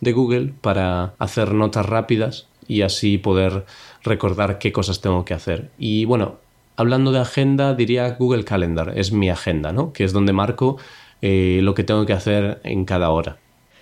de 0.00 0.12
Google 0.12 0.52
para 0.60 1.14
hacer 1.18 1.54
notas 1.54 1.86
rápidas 1.86 2.48
y 2.66 2.82
así 2.82 3.16
poder 3.16 3.64
recordar 4.02 4.58
qué 4.58 4.72
cosas 4.72 5.00
tengo 5.00 5.24
que 5.24 5.34
hacer. 5.34 5.70
Y 5.78 6.04
bueno, 6.04 6.36
hablando 6.76 7.12
de 7.12 7.20
agenda, 7.20 7.74
diría 7.74 8.10
Google 8.18 8.44
Calendar, 8.44 8.92
es 8.96 9.12
mi 9.12 9.30
agenda, 9.30 9.72
¿no? 9.72 9.92
Que 9.92 10.04
es 10.04 10.12
donde 10.12 10.32
marco 10.32 10.78
eh, 11.22 11.60
lo 11.62 11.74
que 11.74 11.84
tengo 11.84 12.06
que 12.06 12.12
hacer 12.12 12.60
en 12.64 12.84
cada 12.84 13.10
hora. 13.10 13.36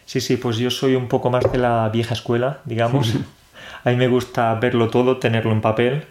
Sí, 0.06 0.20
sí, 0.20 0.36
pues 0.36 0.56
yo 0.56 0.70
soy 0.70 0.94
un 0.94 1.08
poco 1.08 1.30
más 1.30 1.50
de 1.52 1.58
la 1.58 1.88
vieja 1.90 2.14
escuela, 2.14 2.60
digamos. 2.64 3.14
A 3.84 3.90
mí 3.90 3.96
me 3.96 4.08
gusta 4.08 4.54
verlo 4.54 4.88
todo, 4.88 5.18
tenerlo 5.18 5.52
en 5.52 5.60
papel. 5.60 6.04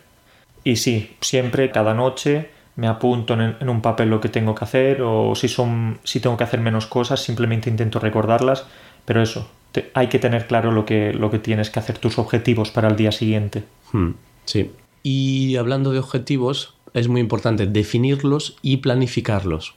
Y 0.64 0.78
sí, 0.78 1.16
siempre, 1.22 1.72
cada 1.72 1.94
noche, 1.94 2.50
me 2.76 2.88
apunto 2.88 3.34
en, 3.34 3.70
un 3.70 3.82
papel 3.82 4.10
lo 4.10 4.20
que 4.20 4.30
tengo 4.30 4.54
que 4.54 4.66
hacer 4.66 5.02
o 5.02 5.36
si, 5.36 5.48
son, 5.48 6.00
si 6.04 6.20
tengo 6.20 6.38
que 6.38 6.44
hacer 6.44 6.60
menos 6.60 6.88
cosas, 6.88 7.22
simplemente 7.22 7.70
intento 7.70 8.00
recordarlas. 8.00 8.66
Pero 9.06 9.22
eso, 9.22 9.50
hay 9.94 10.08
que 10.08 10.20
tener 10.20 10.48
claro 10.48 10.72
lo 10.72 10.86
que, 10.86 11.14
lo 11.14 11.32
que 11.32 11.40
tienes 11.40 11.70
que 11.70 11.80
hacer, 11.80 11.98
tus 11.98 12.18
objetivos 12.20 12.72
para 12.72 12.88
el 12.88 12.96
día 12.96 13.12
siguiente. 13.12 13.64
Hmm, 13.96 14.16
sí. 14.44 14.72
Y 15.04 15.56
hablando 15.56 15.92
de 15.92 16.00
objetivos, 16.00 16.74
es 16.94 17.08
muy 17.08 17.22
importante 17.22 17.66
definirlos 17.66 18.58
y 18.62 18.78
planificarlos 18.78 19.76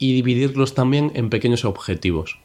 y 0.00 0.12
dividirlos 0.12 0.74
también 0.74 1.12
en 1.14 1.30
pequeños 1.30 1.64
objetivos. 1.64 2.38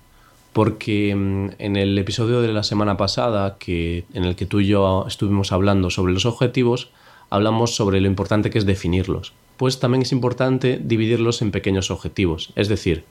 Porque 0.53 1.15
mm, 1.15 1.55
en 1.57 1.77
el 1.77 1.97
episodio 1.97 2.41
de 2.41 2.53
la 2.53 2.61
semana 2.61 2.95
pasada, 2.95 3.57
que, 3.57 4.05
en 4.13 4.23
el 4.23 4.35
que 4.35 4.45
tú 4.45 4.59
y 4.59 4.67
yo 4.67 5.05
estuvimos 5.07 5.51
hablando 5.51 5.89
sobre 5.89 6.13
los 6.13 6.27
objetivos, 6.27 6.89
hablamos 7.31 7.75
sobre 7.75 8.01
lo 8.01 8.07
importante 8.07 8.51
que 8.51 8.59
es 8.59 8.67
definirlos. 8.67 9.33
Pues 9.57 9.79
también 9.79 10.03
es 10.03 10.11
importante 10.11 10.79
dividirlos 10.79 11.41
en 11.41 11.49
pequeños 11.49 11.89
objetivos. 11.89 12.53
Es 12.55 12.67
decir, 12.67 13.03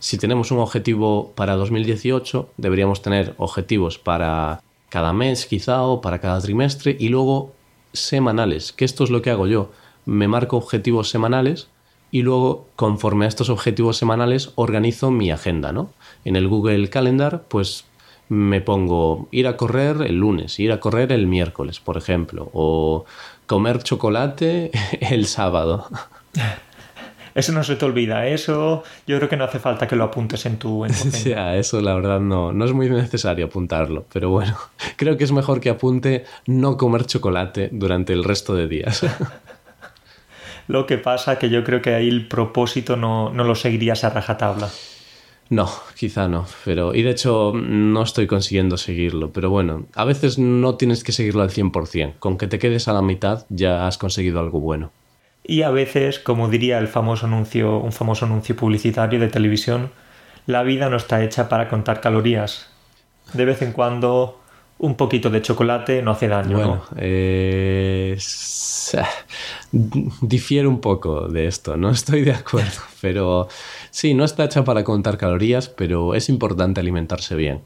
si 0.00 0.18
tenemos 0.18 0.50
un 0.50 0.58
objetivo 0.58 1.32
para 1.34 1.54
2018, 1.54 2.50
deberíamos 2.58 3.00
tener 3.00 3.34
objetivos 3.38 3.96
para 3.98 4.60
cada 4.94 5.12
mes 5.12 5.46
quizá 5.46 5.82
o 5.82 6.00
para 6.00 6.20
cada 6.20 6.40
trimestre 6.40 6.96
y 6.96 7.08
luego 7.08 7.52
semanales, 7.92 8.72
que 8.72 8.84
esto 8.84 9.02
es 9.02 9.10
lo 9.10 9.22
que 9.22 9.30
hago 9.30 9.48
yo. 9.48 9.72
Me 10.06 10.28
marco 10.28 10.56
objetivos 10.56 11.10
semanales 11.10 11.66
y 12.12 12.22
luego, 12.22 12.68
conforme 12.76 13.24
a 13.24 13.28
estos 13.28 13.50
objetivos 13.50 13.96
semanales, 13.96 14.52
organizo 14.54 15.10
mi 15.10 15.32
agenda, 15.32 15.72
¿no? 15.72 15.90
En 16.24 16.36
el 16.36 16.46
Google 16.46 16.90
Calendar, 16.90 17.42
pues 17.48 17.86
me 18.28 18.60
pongo 18.60 19.26
ir 19.32 19.48
a 19.48 19.56
correr 19.56 20.00
el 20.02 20.20
lunes, 20.20 20.60
ir 20.60 20.70
a 20.70 20.78
correr 20.78 21.10
el 21.10 21.26
miércoles, 21.26 21.80
por 21.80 21.96
ejemplo, 21.96 22.50
o 22.52 23.04
comer 23.48 23.82
chocolate 23.82 24.70
el 25.00 25.26
sábado. 25.26 25.88
Eso 27.34 27.52
no 27.52 27.64
se 27.64 27.74
te 27.74 27.84
olvida, 27.84 28.28
eso 28.28 28.84
yo 29.06 29.16
creo 29.16 29.28
que 29.28 29.36
no 29.36 29.44
hace 29.44 29.58
falta 29.58 29.88
que 29.88 29.96
lo 29.96 30.04
apuntes 30.04 30.46
en 30.46 30.56
tu... 30.56 30.84
En 30.84 30.92
eso 31.56 31.80
la 31.80 31.94
verdad 31.94 32.20
no, 32.20 32.52
no 32.52 32.64
es 32.64 32.72
muy 32.72 32.88
necesario 32.88 33.46
apuntarlo, 33.46 34.06
pero 34.12 34.30
bueno, 34.30 34.56
creo 34.96 35.16
que 35.16 35.24
es 35.24 35.32
mejor 35.32 35.60
que 35.60 35.70
apunte 35.70 36.24
no 36.46 36.76
comer 36.76 37.06
chocolate 37.06 37.70
durante 37.72 38.12
el 38.12 38.22
resto 38.22 38.54
de 38.54 38.68
días. 38.68 39.04
Lo 40.68 40.86
que 40.86 40.96
pasa 40.96 41.38
que 41.38 41.50
yo 41.50 41.62
creo 41.64 41.82
que 41.82 41.94
ahí 41.94 42.08
el 42.08 42.26
propósito 42.26 42.96
no, 42.96 43.30
no 43.30 43.44
lo 43.44 43.54
seguirías 43.54 44.02
a 44.04 44.10
rajatabla. 44.10 44.70
No, 45.50 45.68
quizá 45.94 46.26
no, 46.26 46.46
pero 46.64 46.94
y 46.94 47.02
de 47.02 47.10
hecho 47.10 47.52
no 47.54 48.02
estoy 48.02 48.26
consiguiendo 48.26 48.78
seguirlo, 48.78 49.30
pero 49.30 49.50
bueno, 49.50 49.86
a 49.94 50.06
veces 50.06 50.38
no 50.38 50.76
tienes 50.76 51.04
que 51.04 51.12
seguirlo 51.12 51.42
al 51.42 51.50
100%, 51.50 52.14
con 52.18 52.38
que 52.38 52.46
te 52.46 52.58
quedes 52.58 52.88
a 52.88 52.94
la 52.94 53.02
mitad 53.02 53.44
ya 53.50 53.86
has 53.86 53.98
conseguido 53.98 54.40
algo 54.40 54.58
bueno. 54.58 54.90
Y 55.46 55.62
a 55.62 55.70
veces, 55.70 56.18
como 56.18 56.48
diría 56.48 56.78
el 56.78 56.88
famoso 56.88 57.26
anuncio, 57.26 57.78
un 57.78 57.92
famoso 57.92 58.24
anuncio 58.24 58.56
publicitario 58.56 59.20
de 59.20 59.28
televisión, 59.28 59.90
la 60.46 60.62
vida 60.62 60.88
no 60.88 60.96
está 60.96 61.22
hecha 61.22 61.48
para 61.48 61.68
contar 61.68 62.00
calorías. 62.00 62.70
De 63.34 63.44
vez 63.44 63.60
en 63.60 63.72
cuando 63.72 64.40
un 64.78 64.96
poquito 64.96 65.30
de 65.30 65.42
chocolate 65.42 66.02
no 66.02 66.12
hace 66.12 66.28
daño. 66.28 66.56
Bueno, 66.56 66.82
eh, 66.96 68.18
difiere 70.20 70.66
un 70.66 70.80
poco 70.80 71.28
de 71.28 71.46
esto, 71.46 71.76
no 71.76 71.90
estoy 71.90 72.22
de 72.22 72.32
acuerdo, 72.32 72.80
pero 73.00 73.48
sí, 73.90 74.14
no 74.14 74.24
está 74.24 74.44
hecha 74.44 74.64
para 74.64 74.84
contar 74.84 75.18
calorías, 75.18 75.68
pero 75.68 76.14
es 76.14 76.28
importante 76.28 76.80
alimentarse 76.80 77.34
bien. 77.34 77.62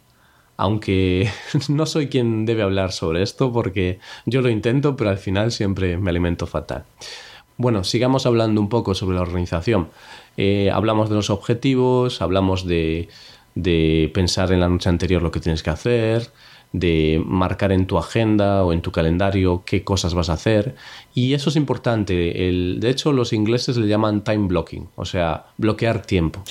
Aunque 0.57 1.31
no 1.69 1.87
soy 1.87 2.09
quien 2.09 2.45
debe 2.45 2.63
hablar 2.63 2.93
sobre 2.93 3.23
esto 3.23 3.53
porque 3.53 4.01
yo 4.27 4.43
lo 4.43 4.49
intento, 4.49 4.97
pero 4.97 5.11
al 5.11 5.19
final 5.19 5.53
siempre 5.53 5.97
me 5.97 6.11
alimento 6.11 6.47
fatal. 6.47 6.85
Bueno, 7.59 7.83
sigamos 7.83 8.25
hablando 8.25 8.61
un 8.61 8.69
poco 8.69 8.95
sobre 8.95 9.17
la 9.17 9.23
organización. 9.23 9.89
Eh, 10.37 10.71
hablamos 10.73 11.09
de 11.09 11.17
los 11.17 11.29
objetivos, 11.29 12.23
hablamos 12.23 12.65
de, 12.65 13.09
de 13.57 14.13
pensar 14.15 14.53
en 14.53 14.61
la 14.61 14.69
noche 14.69 14.89
anterior 14.89 15.23
lo 15.23 15.33
que 15.33 15.41
tienes 15.41 15.65
que 15.65 15.71
hacer, 15.71 16.31
de 16.73 17.21
marcar 17.27 17.73
en 17.73 17.89
tu 17.89 17.99
agenda 17.99 18.65
o 18.65 18.73
en 18.73 18.81
tu 18.81 18.93
calendario 18.93 19.65
qué 19.67 19.83
cosas 19.83 20.15
vas 20.15 20.29
a 20.29 20.35
hacer. 20.35 20.77
Y 21.15 21.35
eso 21.35 21.51
es 21.51 21.57
importante. 21.57 22.49
El, 22.49 22.79
de 22.79 22.91
hecho, 22.91 23.13
los 23.13 23.33
ingleses 23.33 23.77
le 23.77 23.89
llaman 23.89 24.23
time 24.23 24.47
blocking, 24.47 24.89
o 24.95 25.05
sea, 25.05 25.47
bloquear 25.57 26.07
tiempo. 26.07 26.45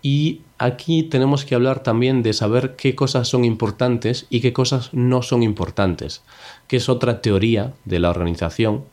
Y 0.00 0.42
aquí 0.58 1.02
tenemos 1.02 1.44
que 1.44 1.56
hablar 1.56 1.82
también 1.82 2.22
de 2.22 2.32
saber 2.32 2.76
qué 2.76 2.94
cosas 2.94 3.26
son 3.26 3.44
importantes 3.44 4.28
y 4.30 4.42
qué 4.42 4.52
cosas 4.52 4.94
no 4.94 5.22
son 5.22 5.42
importantes, 5.42 6.22
que 6.68 6.76
es 6.76 6.88
otra 6.88 7.20
teoría 7.20 7.74
de 7.84 7.98
la 7.98 8.10
organización 8.10 8.84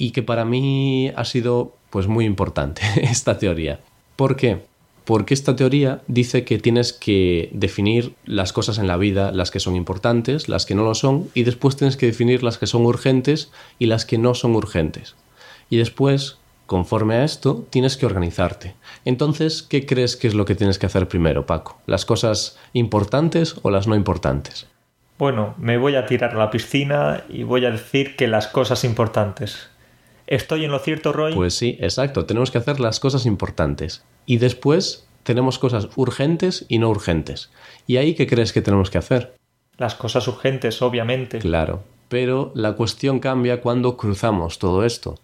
y 0.00 0.10
que 0.12 0.22
para 0.22 0.44
mí 0.44 1.12
ha 1.14 1.24
sido 1.24 1.76
pues 1.90 2.08
muy 2.08 2.24
importante 2.24 2.82
esta 3.02 3.38
teoría. 3.38 3.78
¿Por 4.16 4.34
qué? 4.34 4.68
porque 5.10 5.34
esta 5.34 5.56
teoría 5.56 6.02
dice 6.06 6.44
que 6.44 6.58
tienes 6.58 6.92
que 6.92 7.50
definir 7.52 8.14
las 8.26 8.52
cosas 8.52 8.78
en 8.78 8.86
la 8.86 8.96
vida, 8.96 9.32
las 9.32 9.50
que 9.50 9.58
son 9.58 9.74
importantes, 9.74 10.48
las 10.48 10.66
que 10.66 10.76
no 10.76 10.84
lo 10.84 10.94
son, 10.94 11.28
y 11.34 11.42
después 11.42 11.74
tienes 11.74 11.96
que 11.96 12.06
definir 12.06 12.44
las 12.44 12.58
que 12.58 12.68
son 12.68 12.86
urgentes 12.86 13.50
y 13.80 13.86
las 13.86 14.04
que 14.04 14.18
no 14.18 14.34
son 14.34 14.54
urgentes. 14.54 15.16
Y 15.68 15.78
después, 15.78 16.38
conforme 16.66 17.16
a 17.16 17.24
esto, 17.24 17.66
tienes 17.70 17.96
que 17.96 18.06
organizarte. 18.06 18.76
Entonces, 19.04 19.64
¿qué 19.64 19.84
crees 19.84 20.16
que 20.16 20.28
es 20.28 20.34
lo 20.34 20.44
que 20.44 20.54
tienes 20.54 20.78
que 20.78 20.86
hacer 20.86 21.08
primero, 21.08 21.44
Paco? 21.44 21.80
¿Las 21.86 22.04
cosas 22.04 22.56
importantes 22.72 23.56
o 23.62 23.70
las 23.70 23.88
no 23.88 23.96
importantes? 23.96 24.68
Bueno, 25.18 25.54
me 25.58 25.76
voy 25.76 25.96
a 25.96 26.06
tirar 26.06 26.36
a 26.36 26.38
la 26.38 26.50
piscina 26.52 27.24
y 27.28 27.42
voy 27.42 27.66
a 27.66 27.72
decir 27.72 28.14
que 28.14 28.28
las 28.28 28.46
cosas 28.46 28.84
importantes. 28.84 29.69
¿Estoy 30.30 30.64
en 30.64 30.70
lo 30.70 30.78
cierto, 30.78 31.12
Roy? 31.12 31.34
Pues 31.34 31.54
sí, 31.54 31.76
exacto. 31.80 32.24
Tenemos 32.24 32.52
que 32.52 32.58
hacer 32.58 32.78
las 32.78 33.00
cosas 33.00 33.26
importantes. 33.26 34.04
Y 34.26 34.38
después 34.38 35.08
tenemos 35.24 35.58
cosas 35.58 35.88
urgentes 35.96 36.66
y 36.68 36.78
no 36.78 36.88
urgentes. 36.88 37.50
¿Y 37.88 37.96
ahí 37.96 38.14
qué 38.14 38.28
crees 38.28 38.52
que 38.52 38.62
tenemos 38.62 38.90
que 38.90 38.98
hacer? 38.98 39.34
Las 39.76 39.96
cosas 39.96 40.28
urgentes, 40.28 40.80
obviamente. 40.82 41.40
Claro. 41.40 41.82
Pero 42.08 42.52
la 42.54 42.74
cuestión 42.74 43.18
cambia 43.18 43.60
cuando 43.60 43.96
cruzamos 43.96 44.60
todo 44.60 44.84
esto. 44.84 45.18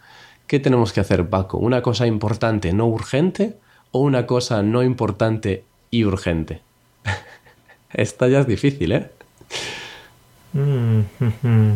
¿Qué 0.49 0.59
tenemos 0.59 0.93
que 0.93 1.01
hacer, 1.01 1.29
Paco? 1.29 1.59
¿Una 1.59 1.83
cosa 1.83 2.09
importante 2.09 2.73
no 2.73 2.89
urgente 2.89 3.55
o 3.93 4.01
una 4.01 4.27
cosa 4.27 4.65
no 4.65 4.83
importante 4.83 5.63
y 5.89 6.05
urgente? 6.05 6.63
Esta 7.93 8.27
ya 8.27 8.41
es 8.41 8.49
difícil, 8.49 8.91
¿eh? 8.91 9.11
Mm, 10.53 11.75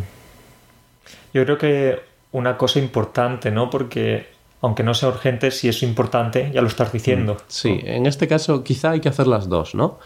Yo 1.33 1.45
creo 1.45 1.59
que 1.59 2.10
una 2.33 2.57
cosa 2.57 2.79
importante, 2.79 3.51
¿no? 3.51 3.71
Porque 3.71 4.27
aunque 4.62 4.83
no 4.83 4.95
sea 4.95 5.09
urgente, 5.09 5.51
si 5.51 5.69
es 5.69 5.83
importante, 5.83 6.51
ya 6.53 6.61
lo 6.61 6.69
estás 6.69 6.93
diciendo. 6.93 7.35
Mm, 7.35 7.43
sí, 7.49 7.81
en 7.85 8.07
este 8.07 8.29
caso 8.29 8.62
quizá 8.62 8.90
hay 8.90 9.01
que 9.01 9.09
hacer 9.09 9.27
las 9.27 9.49
dos, 9.49 9.75
¿no? 9.75 9.99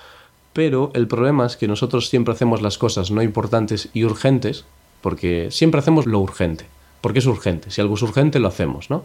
Pero 0.53 0.93
el 0.95 1.09
problema 1.09 1.47
es 1.47 1.57
que 1.57 1.67
nosotros 1.67 2.09
siempre 2.09 2.33
hacemos 2.33 2.63
las 2.63 2.79
cosas 2.79 3.11
no 3.11 3.23
importantes 3.23 3.89
y 3.93 4.05
urgentes, 4.05 4.65
porque 5.01 5.51
siempre 5.51 5.81
hacemos 5.81 6.07
lo 6.07 6.21
urgente, 6.21 6.67
porque 7.01 7.19
es 7.19 7.27
urgente. 7.27 7.71
Si 7.71 7.81
algo 7.81 7.97
es 7.97 8.03
urgente, 8.03 8.39
lo 8.39 8.49
hacemos, 8.49 8.89
¿no? 8.91 9.05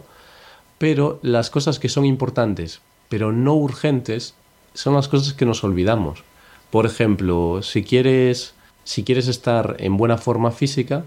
Pero 0.78 1.18
las 1.22 1.50
cosas 1.50 1.80
que 1.80 1.88
son 1.88 2.04
importantes, 2.04 2.80
pero 3.08 3.32
no 3.32 3.54
urgentes, 3.54 4.34
son 4.72 4.94
las 4.94 5.08
cosas 5.08 5.34
que 5.34 5.44
nos 5.44 5.64
olvidamos. 5.64 6.22
Por 6.70 6.86
ejemplo, 6.86 7.60
si 7.62 7.82
quieres, 7.82 8.54
si 8.84 9.02
quieres 9.02 9.26
estar 9.26 9.76
en 9.80 9.96
buena 9.96 10.16
forma 10.16 10.52
física, 10.52 11.04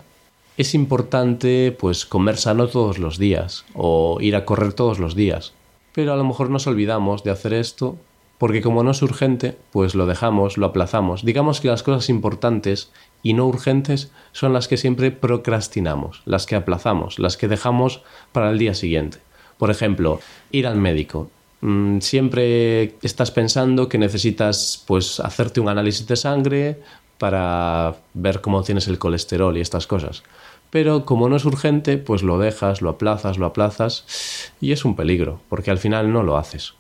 es 0.57 0.75
importante 0.75 1.75
pues 1.77 2.05
comer 2.05 2.37
sano 2.37 2.67
todos 2.67 2.99
los 2.99 3.17
días 3.17 3.65
o 3.73 4.17
ir 4.21 4.35
a 4.35 4.45
correr 4.45 4.73
todos 4.73 4.99
los 4.99 5.15
días. 5.15 5.53
Pero 5.93 6.13
a 6.13 6.15
lo 6.15 6.23
mejor 6.23 6.49
nos 6.49 6.67
olvidamos 6.67 7.23
de 7.23 7.31
hacer 7.31 7.53
esto 7.53 7.97
porque 8.37 8.61
como 8.61 8.83
no 8.83 8.91
es 8.91 9.01
urgente, 9.01 9.57
pues 9.71 9.95
lo 9.95 10.05
dejamos, 10.05 10.57
lo 10.57 10.65
aplazamos. 10.65 11.23
Digamos 11.23 11.61
que 11.61 11.69
las 11.69 11.83
cosas 11.83 12.09
importantes 12.09 12.91
y 13.21 13.33
no 13.33 13.47
urgentes 13.47 14.11
son 14.31 14.53
las 14.53 14.67
que 14.67 14.77
siempre 14.77 15.11
procrastinamos, 15.11 16.21
las 16.25 16.45
que 16.45 16.55
aplazamos, 16.55 17.19
las 17.19 17.37
que 17.37 17.47
dejamos 17.47 18.01
para 18.31 18.49
el 18.49 18.59
día 18.59 18.73
siguiente. 18.73 19.19
Por 19.57 19.71
ejemplo, 19.71 20.19
ir 20.51 20.67
al 20.67 20.77
médico. 20.77 21.29
Mm, 21.61 21.99
siempre 21.99 22.95
estás 23.01 23.31
pensando 23.31 23.87
que 23.87 23.97
necesitas 23.97 24.83
pues 24.85 25.21
hacerte 25.21 25.61
un 25.61 25.69
análisis 25.69 26.05
de 26.05 26.17
sangre 26.17 26.81
para 27.23 27.95
ver 28.13 28.41
cómo 28.41 28.63
tienes 28.63 28.89
el 28.89 28.99
colesterol 28.99 29.55
y 29.55 29.61
estas 29.61 29.87
cosas. 29.87 30.23
Pero 30.71 31.05
como 31.05 31.29
no 31.29 31.37
es 31.37 31.45
urgente, 31.45 31.97
pues 31.97 32.21
lo 32.21 32.37
dejas, 32.37 32.81
lo 32.81 32.89
aplazas, 32.89 33.37
lo 33.37 33.45
aplazas 33.45 34.51
y 34.59 34.73
es 34.73 34.83
un 34.83 34.97
peligro, 34.97 35.39
porque 35.47 35.71
al 35.71 35.77
final 35.77 36.11
no 36.11 36.21
lo 36.21 36.35
haces. 36.35 36.73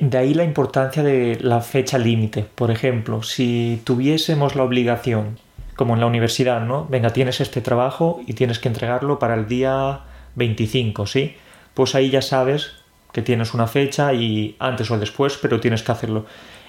De 0.00 0.16
ahí 0.16 0.32
la 0.32 0.44
importancia 0.44 1.02
de 1.02 1.36
la 1.42 1.60
fecha 1.60 1.98
límite. 1.98 2.46
Por 2.54 2.70
ejemplo, 2.70 3.22
si 3.22 3.82
tuviésemos 3.84 4.56
la 4.56 4.62
obligación, 4.62 5.38
como 5.76 5.92
en 5.92 6.00
la 6.00 6.06
universidad, 6.06 6.62
¿no? 6.62 6.86
Venga, 6.88 7.10
tienes 7.10 7.42
este 7.42 7.60
trabajo 7.60 8.22
y 8.26 8.32
tienes 8.32 8.60
que 8.60 8.68
entregarlo 8.68 9.18
para 9.18 9.34
el 9.34 9.48
día 9.48 10.00
25, 10.36 11.06
¿sí? 11.06 11.36
Pues 11.74 11.94
ahí 11.94 12.08
ya 12.08 12.22
sabes 12.22 12.72
que 13.12 13.20
tienes 13.20 13.52
una 13.52 13.66
fecha 13.66 14.14
y 14.14 14.56
antes 14.60 14.90
o 14.90 14.98
después, 14.98 15.36
pero 15.36 15.60
tienes 15.60 15.82
que 15.82 15.92
hacerlo. 15.92 16.24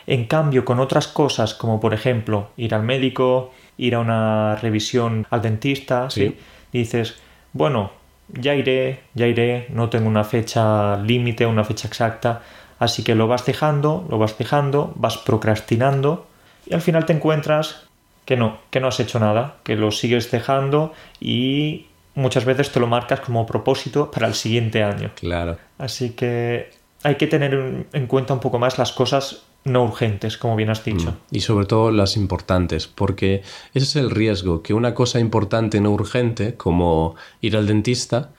En 0.09 0.25
cambio, 0.25 0.65
con 0.65 0.79
otras 0.79 1.07
cosas, 1.07 1.53
como 1.53 1.79
por 1.79 1.93
ejemplo 1.93 2.49
ir 2.57 2.73
al 2.73 2.83
médico, 2.83 3.51
ir 3.77 3.95
a 3.95 3.99
una 3.99 4.55
revisión 4.55 5.25
al 5.29 5.41
dentista, 5.41 6.09
¿sí? 6.09 6.35
dices, 6.73 7.15
bueno, 7.53 7.91
ya 8.27 8.55
iré, 8.55 9.01
ya 9.13 9.27
iré, 9.27 9.67
no 9.69 9.89
tengo 9.89 10.07
una 10.07 10.23
fecha 10.23 10.97
límite, 10.97 11.45
una 11.45 11.63
fecha 11.63 11.87
exacta, 11.87 12.41
Así 12.79 13.03
que 13.03 13.13
lo 13.13 13.27
vas 13.27 13.45
dejando, 13.45 14.07
lo 14.09 14.17
vas 14.17 14.37
dejando, 14.37 14.93
vas 14.95 15.17
procrastinando 15.17 16.25
y 16.65 16.73
al 16.73 16.81
final 16.81 17.05
te 17.05 17.13
encuentras 17.13 17.83
que 18.25 18.37
no, 18.37 18.59
que 18.71 18.79
no 18.79 18.87
has 18.87 18.99
hecho 19.01 19.19
nada, 19.19 19.57
que 19.63 19.75
lo 19.75 19.91
sigues 19.91 20.31
dejando 20.31 20.93
y 21.19 21.87
muchas 22.15 22.45
veces 22.45 22.71
te 22.71 22.79
lo 22.79 22.87
marcas 22.87 23.19
como 23.19 23.45
propósito 23.45 24.09
para 24.09 24.27
el 24.27 24.33
siguiente 24.33 24.83
año. 24.83 25.11
Claro. 25.15 25.57
Así 25.77 26.11
que 26.11 26.71
hay 27.03 27.15
que 27.15 27.27
tener 27.27 27.85
en 27.91 28.07
cuenta 28.07 28.33
un 28.33 28.39
poco 28.39 28.59
más 28.59 28.77
las 28.77 28.93
cosas 28.93 29.43
no 29.63 29.83
urgentes, 29.83 30.37
como 30.37 30.55
bien 30.55 30.69
has 30.69 30.83
dicho. 30.83 31.11
Mm. 31.11 31.35
Y 31.35 31.39
sobre 31.41 31.65
todo 31.65 31.91
las 31.91 32.17
importantes, 32.17 32.87
porque 32.87 33.43
ese 33.73 33.85
es 33.85 33.95
el 33.95 34.09
riesgo, 34.09 34.63
que 34.63 34.73
una 34.73 34.93
cosa 34.93 35.19
importante 35.19 35.81
no 35.81 35.91
urgente, 35.91 36.55
como 36.55 37.15
ir 37.41 37.55
al 37.57 37.67
dentista, 37.67 38.31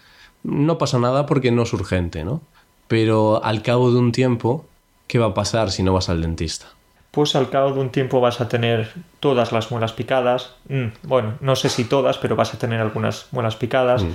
no 0.43 0.79
pasa 0.79 0.99
nada 0.99 1.27
porque 1.27 1.51
no 1.51 1.63
es 1.63 1.73
urgente, 1.73 2.25
¿no? 2.25 2.41
Pero 2.89 3.45
al 3.45 3.63
cabo 3.63 3.93
de 3.93 3.99
un 3.99 4.13
tiempo, 4.13 4.67
¿qué 5.07 5.19
va 5.19 5.27
a 5.27 5.35
pasar 5.35 5.71
si 5.71 5.83
no 5.83 5.93
vas 5.93 6.09
al 6.09 6.23
dentista? 6.23 6.67
Pues 7.11 7.35
al 7.35 7.51
cabo 7.51 7.73
de 7.73 7.81
un 7.81 7.91
tiempo 7.91 8.21
vas 8.21 8.41
a 8.41 8.49
tener 8.49 8.93
todas 9.19 9.53
las 9.53 9.71
muelas 9.71 9.93
picadas. 9.93 10.55
Mm, 10.69 10.87
bueno, 11.03 11.35
no 11.41 11.57
sé 11.57 11.69
si 11.69 11.85
todas, 11.85 12.19
pero 12.19 12.37
vas 12.37 12.55
a 12.55 12.59
tener 12.59 12.81
algunas 12.81 13.27
muelas 13.33 13.57
picadas. 13.57 14.05
Mm. 14.05 14.13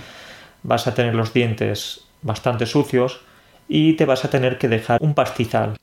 Vas 0.64 0.88
a 0.88 0.94
tener 0.94 1.14
los 1.14 1.34
dientes 1.34 2.06
bastante 2.22 2.66
sucios 2.66 3.22
y 3.68 3.94
te 3.94 4.06
vas 4.06 4.26
a 4.26 4.30
tener 4.30 4.58
que 4.58 4.68
dejar 4.68 5.02
un 5.02 5.14
pastizal. 5.14 5.78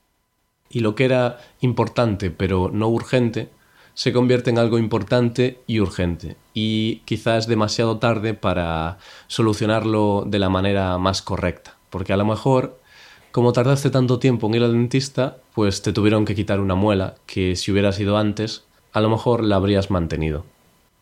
Y 0.73 0.79
lo 0.81 0.95
que 0.95 1.05
era 1.05 1.39
importante 1.61 2.31
pero 2.31 2.69
no 2.73 2.89
urgente 2.89 3.49
se 3.93 4.11
convierte 4.11 4.49
en 4.49 4.57
algo 4.57 4.77
importante 4.77 5.59
y 5.67 5.79
urgente. 5.79 6.35
Y 6.53 7.03
quizás 7.05 7.43
es 7.43 7.47
demasiado 7.47 7.99
tarde 7.99 8.33
para 8.33 8.97
solucionarlo 9.27 10.23
de 10.25 10.39
la 10.39 10.49
manera 10.49 10.97
más 10.97 11.21
correcta. 11.21 11.75
Porque 11.89 12.11
a 12.11 12.17
lo 12.17 12.25
mejor 12.25 12.79
como 13.33 13.51
tardaste 13.51 13.89
tanto 13.89 14.19
tiempo 14.19 14.45
en 14.45 14.53
ir 14.53 14.63
al 14.63 14.73
dentista, 14.73 15.37
pues 15.55 15.81
te 15.81 15.91
tuvieron 15.91 16.23
que 16.23 16.35
quitar 16.35 16.59
una 16.59 16.75
muela 16.75 17.15
que 17.25 17.55
si 17.55 17.71
hubieras 17.71 17.99
ido 17.99 18.17
antes, 18.17 18.63
a 18.93 19.01
lo 19.01 19.09
mejor 19.09 19.43
la 19.43 19.55
habrías 19.55 19.89
mantenido. 19.89 20.45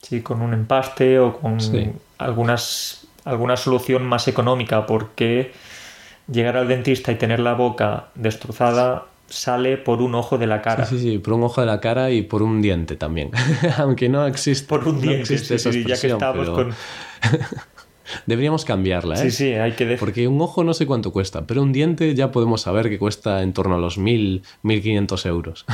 Sí, 0.02 0.22
con 0.22 0.42
un 0.42 0.54
empaste 0.54 1.20
o 1.20 1.38
con 1.38 1.58
algunas, 2.18 3.06
alguna 3.26 3.58
solución 3.58 4.06
más 4.06 4.30
económica, 4.30 4.86
porque 4.86 5.52
llegar 6.32 6.56
al 6.56 6.70
dentista 6.70 7.12
y 7.12 7.16
tener 7.16 7.42
la 7.42 7.54
boca 7.54 8.08
destrozada 8.16 9.08
sale 9.32 9.78
por 9.78 10.02
un 10.02 10.14
ojo 10.14 10.38
de 10.38 10.48
la 10.48 10.62
cara. 10.62 10.86
Sí, 10.86 11.00
sí, 11.00 11.12
sí, 11.12 11.18
por 11.18 11.34
un 11.34 11.44
ojo 11.44 11.62
de 11.62 11.68
la 11.68 11.80
cara 11.80 12.12
y 12.12 12.22
por 12.22 12.44
un 12.44 12.62
diente 12.62 12.96
también. 12.96 13.32
Aunque 13.78 14.10
no 14.10 14.28
existe. 14.28 14.68
Por 14.68 14.88
un 14.88 15.02
diente, 15.02 15.38
sí, 15.38 15.58
sí, 15.58 15.84
ya 15.86 16.00
que 16.00 16.08
estamos 16.08 16.50
con. 16.50 16.74
Deberíamos 18.26 18.66
cambiarla, 18.66 19.16
¿eh? 19.16 19.18
Sí, 19.18 19.32
sí, 19.32 19.54
hay 19.54 19.72
que... 19.72 19.96
Porque 19.98 20.28
un 20.28 20.42
ojo 20.42 20.66
no 20.66 20.74
sé 20.74 20.86
cuánto 20.86 21.14
cuesta, 21.14 21.48
pero 21.48 21.62
un 21.62 21.72
diente 21.72 22.14
ya 22.14 22.32
podemos 22.32 22.62
saber 22.62 22.90
que 22.90 23.00
cuesta 23.00 23.42
en 23.42 23.54
torno 23.54 23.76
a 23.76 23.78
los 23.78 23.98
1.000, 23.98 24.42
1.500 24.64 25.26
euros. 25.28 25.66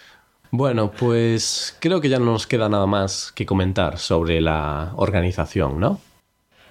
bueno, 0.50 0.90
pues 0.90 1.76
creo 1.80 2.00
que 2.00 2.08
ya 2.08 2.18
no 2.18 2.24
nos 2.24 2.48
queda 2.48 2.68
nada 2.68 2.86
más 2.86 3.30
que 3.32 3.46
comentar 3.46 3.98
sobre 3.98 4.40
la 4.40 4.92
organización, 4.96 5.78
¿no? 5.78 6.00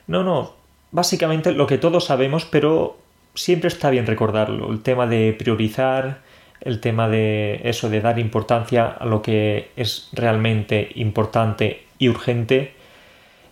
No, 0.07 0.23
no. 0.23 0.53
Básicamente 0.91 1.53
lo 1.53 1.67
que 1.67 1.77
todos 1.77 2.05
sabemos, 2.05 2.45
pero 2.45 2.97
siempre 3.33 3.69
está 3.69 3.89
bien 3.89 4.05
recordarlo. 4.05 4.71
El 4.71 4.81
tema 4.81 5.07
de 5.07 5.33
priorizar, 5.33 6.21
el 6.63 6.79
tema 6.79 7.09
de 7.09 7.61
eso, 7.63 7.89
de 7.89 8.01
dar 8.01 8.19
importancia 8.19 8.87
a 8.87 9.05
lo 9.05 9.21
que 9.21 9.71
es 9.75 10.09
realmente 10.13 10.89
importante 10.95 11.83
y 11.99 12.09
urgente 12.09 12.73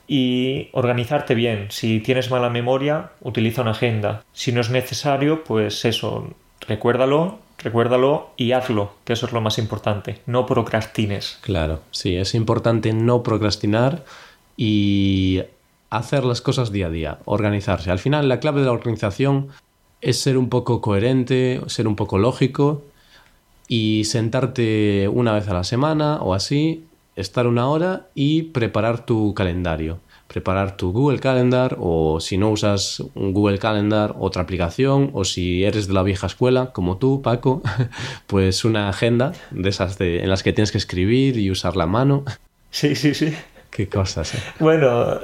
y 0.07 0.69
organizarte 0.73 1.35
bien. 1.35 1.67
Si 1.69 1.99
tienes 1.99 2.31
mala 2.31 2.49
memoria, 2.49 3.11
utiliza 3.21 3.61
una 3.61 3.71
agenda. 3.71 4.23
Si 4.33 4.51
no 4.51 4.61
es 4.61 4.69
necesario, 4.69 5.43
pues 5.43 5.85
eso, 5.85 6.33
recuérdalo, 6.67 7.39
recuérdalo 7.59 8.31
y 8.37 8.53
hazlo, 8.53 8.93
que 9.05 9.13
eso 9.13 9.25
es 9.25 9.33
lo 9.33 9.41
más 9.41 9.57
importante. 9.57 10.19
No 10.25 10.45
procrastines. 10.45 11.37
Claro, 11.41 11.81
sí, 11.91 12.15
es 12.15 12.33
importante 12.33 12.93
no 12.93 13.23
procrastinar 13.23 14.03
y 14.57 15.41
hacer 15.89 16.23
las 16.23 16.41
cosas 16.41 16.71
día 16.71 16.87
a 16.87 16.91
día, 16.91 17.19
organizarse. 17.25 17.91
Al 17.91 17.99
final, 17.99 18.29
la 18.29 18.39
clave 18.39 18.61
de 18.61 18.67
la 18.67 18.73
organización 18.73 19.49
es 20.01 20.19
ser 20.19 20.37
un 20.37 20.49
poco 20.49 20.81
coherente, 20.81 21.61
ser 21.67 21.87
un 21.87 21.95
poco 21.95 22.17
lógico 22.17 22.83
y 23.71 24.03
sentarte 24.03 25.07
una 25.07 25.31
vez 25.31 25.47
a 25.47 25.53
la 25.53 25.63
semana 25.63 26.17
o 26.17 26.33
así 26.33 26.83
estar 27.15 27.47
una 27.47 27.69
hora 27.69 28.07
y 28.13 28.41
preparar 28.41 29.05
tu 29.05 29.33
calendario. 29.33 30.01
Preparar 30.27 30.75
tu 30.75 30.91
Google 30.91 31.19
Calendar 31.19 31.77
o 31.79 32.19
si 32.19 32.37
no 32.37 32.49
usas 32.49 33.01
un 33.15 33.31
Google 33.31 33.59
Calendar, 33.59 34.13
otra 34.19 34.41
aplicación 34.41 35.11
o 35.13 35.23
si 35.23 35.63
eres 35.63 35.87
de 35.87 35.93
la 35.93 36.03
vieja 36.03 36.27
escuela 36.27 36.73
como 36.73 36.97
tú, 36.97 37.21
Paco, 37.21 37.61
pues 38.27 38.65
una 38.65 38.89
agenda 38.89 39.31
de 39.51 39.69
esas 39.69 39.97
de, 39.97 40.21
en 40.21 40.29
las 40.29 40.43
que 40.43 40.51
tienes 40.51 40.73
que 40.73 40.77
escribir 40.77 41.37
y 41.37 41.49
usar 41.49 41.77
la 41.77 41.85
mano. 41.85 42.25
Sí, 42.71 42.93
sí, 42.93 43.13
sí. 43.13 43.33
Qué 43.69 43.87
cosas. 43.87 44.35
¿eh? 44.35 44.39
Bueno, 44.59 45.17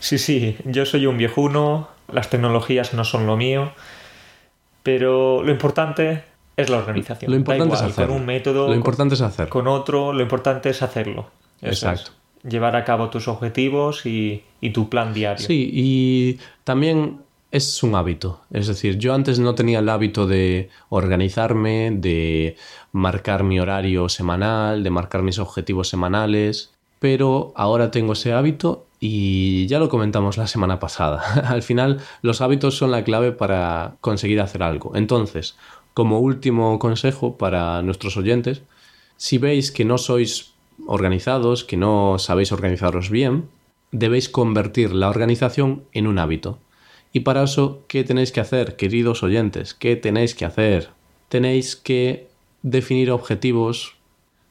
sí, 0.00 0.18
sí, 0.18 0.58
yo 0.66 0.84
soy 0.84 1.06
un 1.06 1.16
viejuno, 1.16 1.88
las 2.12 2.28
tecnologías 2.28 2.92
no 2.92 3.04
son 3.04 3.26
lo 3.26 3.38
mío, 3.38 3.72
pero 4.82 5.42
lo 5.42 5.50
importante 5.50 6.35
es 6.56 6.70
la 6.70 6.78
organización. 6.78 7.30
Lo 7.30 7.36
importante 7.36 7.74
es 7.74 7.82
hacerlo. 7.82 8.12
Con 8.12 8.20
un 8.20 8.26
método. 8.26 8.68
Lo 8.68 8.74
importante 8.74 9.14
es 9.14 9.20
hacerlo. 9.20 9.50
Con 9.50 9.68
otro, 9.68 10.12
lo 10.12 10.22
importante 10.22 10.70
es 10.70 10.82
hacerlo. 10.82 11.30
Exacto. 11.62 12.12
Llevar 12.48 12.76
a 12.76 12.84
cabo 12.84 13.10
tus 13.10 13.28
objetivos 13.28 14.06
y, 14.06 14.44
y 14.60 14.70
tu 14.70 14.88
plan 14.88 15.12
diario. 15.12 15.44
Sí, 15.44 15.70
y 15.72 16.38
también 16.64 17.20
es 17.50 17.82
un 17.82 17.94
hábito. 17.94 18.40
Es 18.50 18.66
decir, 18.66 18.98
yo 18.98 19.14
antes 19.14 19.38
no 19.38 19.54
tenía 19.54 19.80
el 19.80 19.88
hábito 19.88 20.26
de 20.26 20.70
organizarme, 20.88 21.90
de 21.92 22.56
marcar 22.92 23.42
mi 23.42 23.60
horario 23.60 24.08
semanal, 24.08 24.82
de 24.82 24.90
marcar 24.90 25.22
mis 25.22 25.38
objetivos 25.38 25.88
semanales, 25.88 26.72
pero 26.98 27.52
ahora 27.56 27.90
tengo 27.90 28.14
ese 28.14 28.32
hábito 28.32 28.86
y 29.00 29.66
ya 29.66 29.78
lo 29.78 29.88
comentamos 29.88 30.38
la 30.38 30.46
semana 30.46 30.78
pasada. 30.78 31.22
Al 31.48 31.62
final, 31.62 32.00
los 32.22 32.40
hábitos 32.40 32.76
son 32.76 32.90
la 32.90 33.04
clave 33.04 33.32
para 33.32 33.96
conseguir 34.00 34.40
hacer 34.40 34.62
algo. 34.62 34.92
Entonces, 34.94 35.56
como 35.96 36.20
último 36.20 36.78
consejo 36.78 37.38
para 37.38 37.80
nuestros 37.80 38.18
oyentes, 38.18 38.60
si 39.16 39.38
veis 39.38 39.72
que 39.72 39.86
no 39.86 39.96
sois 39.96 40.52
organizados, 40.86 41.64
que 41.64 41.78
no 41.78 42.18
sabéis 42.18 42.52
organizaros 42.52 43.08
bien, 43.08 43.48
debéis 43.92 44.28
convertir 44.28 44.92
la 44.92 45.08
organización 45.08 45.84
en 45.92 46.06
un 46.06 46.18
hábito. 46.18 46.58
Y 47.14 47.20
para 47.20 47.44
eso, 47.44 47.82
¿qué 47.88 48.04
tenéis 48.04 48.30
que 48.30 48.40
hacer, 48.40 48.76
queridos 48.76 49.22
oyentes? 49.22 49.72
¿Qué 49.72 49.96
tenéis 49.96 50.34
que 50.34 50.44
hacer? 50.44 50.90
Tenéis 51.30 51.76
que 51.76 52.28
definir 52.60 53.10
objetivos, 53.10 53.96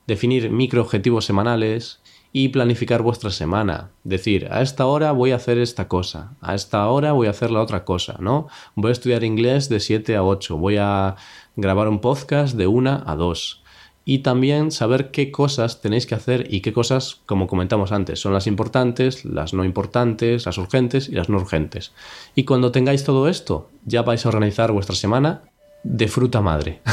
definir 0.08 0.50
microobjetivos 0.50 1.26
semanales 1.26 2.02
y 2.38 2.50
planificar 2.50 3.02
vuestra 3.02 3.30
semana. 3.30 3.92
Decir, 4.04 4.50
a 4.52 4.62
esta 4.62 4.88
hora 4.88 5.14
voy 5.14 5.32
a 5.32 5.38
hacer 5.38 5.58
esta 5.58 5.88
cosa, 5.88 6.34
a 6.42 6.54
esta 6.54 6.86
hora 6.90 7.14
voy 7.14 7.28
a 7.28 7.30
hacer 7.30 7.50
la 7.50 7.62
otra 7.62 7.86
cosa, 7.86 8.18
¿no? 8.20 8.50
Voy 8.76 8.90
a 8.90 8.92
estudiar 8.92 9.24
inglés 9.24 9.70
de 9.70 9.80
7 9.80 10.18
a 10.18 10.24
8, 10.26 10.58
voy 10.58 10.76
a 10.78 11.16
grabar 11.56 11.88
un 11.88 12.02
podcast 12.02 12.58
de 12.58 12.68
1 12.68 13.04
a 13.06 13.16
2 13.16 13.64
y 14.04 14.20
también 14.20 14.72
saber 14.72 15.12
qué 15.12 15.32
cosas 15.32 15.80
tenéis 15.80 16.06
que 16.06 16.16
hacer 16.16 16.54
y 16.54 16.60
qué 16.60 16.74
cosas, 16.74 17.22
como 17.26 17.48
comentamos 17.48 17.94
antes, 17.94 18.20
son 18.20 18.34
las 18.34 18.48
importantes, 18.48 19.24
las 19.24 19.54
no 19.54 19.64
importantes, 19.64 20.46
las 20.46 20.58
urgentes 20.58 21.08
y 21.08 21.14
las 21.14 21.30
no 21.30 21.38
urgentes. 21.38 21.94
Y 22.36 22.44
cuando 22.44 22.74
tengáis 22.74 23.06
todo 23.06 23.30
esto, 23.30 23.70
ya 23.86 24.02
vais 24.02 24.26
a 24.26 24.30
organizar 24.30 24.74
vuestra 24.74 24.98
semana 24.98 25.44
de 25.86 26.10
fruta 26.10 26.42
madre. 26.42 26.82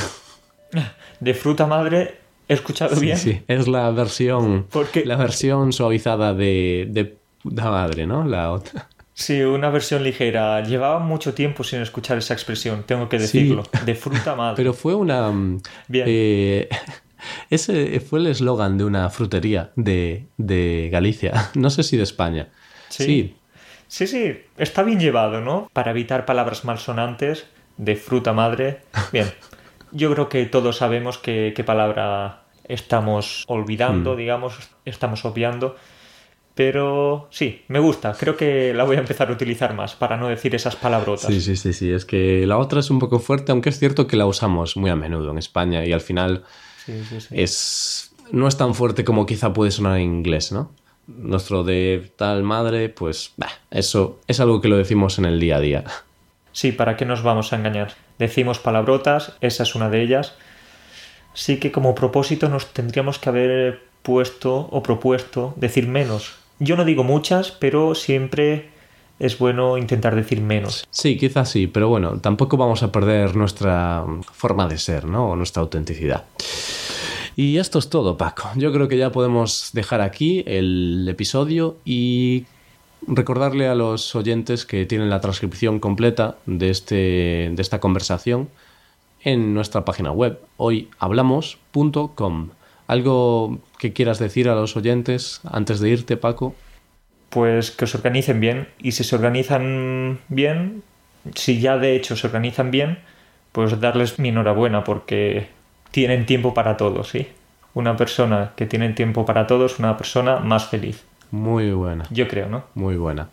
De 1.20 1.34
fruta 1.34 1.66
madre, 1.66 2.21
he 2.52 2.56
escuchado 2.56 2.98
bien. 3.00 3.16
Sí, 3.16 3.42
es 3.48 3.68
la 3.68 3.90
versión, 3.90 4.66
la 5.04 5.16
versión 5.16 5.72
suavizada 5.72 6.34
de, 6.34 6.86
de 6.90 7.16
puta 7.42 7.70
madre, 7.70 8.06
¿no? 8.06 8.24
La 8.24 8.52
otra. 8.52 8.88
Sí, 9.14 9.40
una 9.42 9.70
versión 9.70 10.02
ligera. 10.02 10.62
Llevaba 10.62 10.98
mucho 10.98 11.34
tiempo 11.34 11.64
sin 11.64 11.80
escuchar 11.80 12.18
esa 12.18 12.34
expresión, 12.34 12.84
tengo 12.84 13.08
que 13.08 13.18
decirlo. 13.18 13.62
De 13.84 13.94
fruta 13.96 14.34
madre. 14.34 14.56
Pero 14.56 14.72
fue 14.72 14.94
una. 14.94 15.30
Mm, 15.30 15.60
bien. 15.88 16.06
Eh, 16.08 16.68
ese 17.50 18.00
fue 18.00 18.20
el 18.20 18.26
eslogan 18.28 18.78
de 18.78 18.84
una 18.84 19.10
frutería 19.10 19.70
de, 19.76 20.26
de, 20.36 20.88
Galicia. 20.90 21.50
No 21.54 21.70
sé 21.70 21.82
si 21.82 21.96
de 21.96 22.02
España. 22.04 22.48
Sí. 22.88 23.04
sí. 23.04 24.06
Sí, 24.06 24.40
Está 24.56 24.82
bien 24.82 24.98
llevado, 24.98 25.42
¿no? 25.42 25.68
Para 25.74 25.90
evitar 25.90 26.24
palabras 26.24 26.64
malsonantes 26.64 27.44
de 27.76 27.96
fruta 27.96 28.32
madre. 28.32 28.80
Bien. 29.12 29.26
Yo 29.90 30.10
creo 30.14 30.28
que 30.30 30.46
todos 30.46 30.78
sabemos 30.78 31.18
qué, 31.18 31.62
palabra 31.66 32.41
estamos 32.64 33.44
olvidando, 33.48 34.14
mm. 34.14 34.16
digamos, 34.16 34.58
estamos 34.84 35.24
obviando. 35.24 35.76
Pero 36.54 37.28
sí, 37.30 37.62
me 37.68 37.78
gusta. 37.78 38.12
Creo 38.12 38.36
que 38.36 38.74
la 38.74 38.84
voy 38.84 38.96
a 38.96 39.00
empezar 39.00 39.30
a 39.30 39.32
utilizar 39.32 39.72
más 39.74 39.94
para 39.94 40.18
no 40.18 40.28
decir 40.28 40.54
esas 40.54 40.76
palabrotas. 40.76 41.32
Sí, 41.32 41.40
sí, 41.40 41.56
sí, 41.56 41.72
sí. 41.72 41.90
Es 41.90 42.04
que 42.04 42.46
la 42.46 42.58
otra 42.58 42.80
es 42.80 42.90
un 42.90 42.98
poco 42.98 43.20
fuerte, 43.20 43.52
aunque 43.52 43.70
es 43.70 43.78
cierto 43.78 44.06
que 44.06 44.16
la 44.16 44.26
usamos 44.26 44.76
muy 44.76 44.90
a 44.90 44.96
menudo 44.96 45.30
en 45.30 45.38
España 45.38 45.84
y 45.86 45.92
al 45.92 46.02
final 46.02 46.44
es 47.30 48.12
no 48.32 48.48
es 48.48 48.56
tan 48.56 48.74
fuerte 48.74 49.04
como 49.04 49.26
quizá 49.26 49.52
puede 49.52 49.70
sonar 49.70 49.98
en 49.98 50.02
inglés, 50.02 50.52
¿no? 50.52 50.72
Nuestro 51.06 51.64
de 51.64 52.12
tal 52.16 52.42
madre, 52.42 52.88
pues 52.88 53.34
eso 53.70 54.20
es 54.26 54.40
algo 54.40 54.60
que 54.60 54.68
lo 54.68 54.76
decimos 54.76 55.18
en 55.18 55.24
el 55.24 55.40
día 55.40 55.56
a 55.56 55.60
día. 55.60 55.84
Sí, 56.52 56.72
¿para 56.72 56.96
qué 56.96 57.04
nos 57.04 57.22
vamos 57.22 57.52
a 57.52 57.56
engañar? 57.56 57.94
Decimos 58.18 58.58
palabrotas, 58.58 59.36
esa 59.40 59.62
es 59.62 59.74
una 59.74 59.90
de 59.90 60.02
ellas. 60.02 60.34
Sí 61.34 61.58
que 61.58 61.72
como 61.72 61.94
propósito 61.94 62.48
nos 62.48 62.72
tendríamos 62.72 63.18
que 63.18 63.28
haber 63.28 63.82
puesto 64.02 64.68
o 64.70 64.82
propuesto 64.82 65.54
decir 65.56 65.88
menos 65.88 66.42
yo 66.62 66.76
no 66.76 66.84
digo 66.84 67.02
muchas, 67.02 67.50
pero 67.50 67.94
siempre 67.94 68.70
es 69.18 69.38
bueno 69.38 69.78
intentar 69.78 70.14
decir 70.14 70.40
menos. 70.40 70.86
Sí, 70.90 71.16
quizás 71.16 71.50
sí, 71.50 71.66
pero 71.66 71.88
bueno, 71.88 72.20
tampoco 72.20 72.56
vamos 72.56 72.82
a 72.82 72.92
perder 72.92 73.36
nuestra 73.36 74.04
forma 74.32 74.68
de 74.68 74.78
ser, 74.78 75.04
¿no? 75.04 75.30
O 75.30 75.36
nuestra 75.36 75.62
autenticidad. 75.62 76.24
Y 77.34 77.56
esto 77.58 77.78
es 77.78 77.88
todo, 77.88 78.16
Paco. 78.16 78.50
Yo 78.56 78.72
creo 78.72 78.88
que 78.88 78.96
ya 78.96 79.10
podemos 79.10 79.70
dejar 79.72 80.00
aquí 80.02 80.44
el 80.46 81.06
episodio 81.08 81.78
y 81.84 82.44
recordarle 83.06 83.66
a 83.66 83.74
los 83.74 84.14
oyentes 84.14 84.64
que 84.64 84.86
tienen 84.86 85.10
la 85.10 85.20
transcripción 85.20 85.80
completa 85.80 86.36
de, 86.46 86.70
este, 86.70 87.50
de 87.52 87.62
esta 87.62 87.80
conversación 87.80 88.48
en 89.24 89.54
nuestra 89.54 89.84
página 89.84 90.12
web 90.12 90.40
hoyhablamos.com. 90.56 92.50
¿Algo 92.86 93.58
que 93.78 93.92
quieras 93.92 94.18
decir 94.18 94.48
a 94.48 94.54
los 94.54 94.76
oyentes 94.76 95.40
antes 95.50 95.80
de 95.80 95.90
irte, 95.90 96.16
Paco? 96.16 96.54
Pues 97.30 97.70
que 97.70 97.86
se 97.86 97.96
organicen 97.96 98.40
bien 98.40 98.68
y 98.78 98.92
si 98.92 99.04
se 99.04 99.16
organizan 99.16 100.18
bien, 100.28 100.82
si 101.34 101.60
ya 101.60 101.78
de 101.78 101.96
hecho 101.96 102.16
se 102.16 102.26
organizan 102.26 102.70
bien, 102.70 102.98
pues 103.52 103.80
darles 103.80 104.18
mi 104.18 104.28
enhorabuena 104.28 104.84
porque 104.84 105.48
tienen 105.90 106.26
tiempo 106.26 106.52
para 106.54 106.76
todo, 106.76 107.04
¿sí? 107.04 107.28
Una 107.74 107.96
persona 107.96 108.52
que 108.56 108.66
tiene 108.66 108.90
tiempo 108.90 109.24
para 109.24 109.46
todo 109.46 109.66
es 109.66 109.78
una 109.78 109.96
persona 109.96 110.40
más 110.40 110.66
feliz. 110.66 111.04
Muy 111.30 111.72
buena. 111.72 112.04
Yo 112.10 112.28
creo, 112.28 112.48
¿no? 112.48 112.64
Muy 112.74 112.96
buena. 112.96 113.30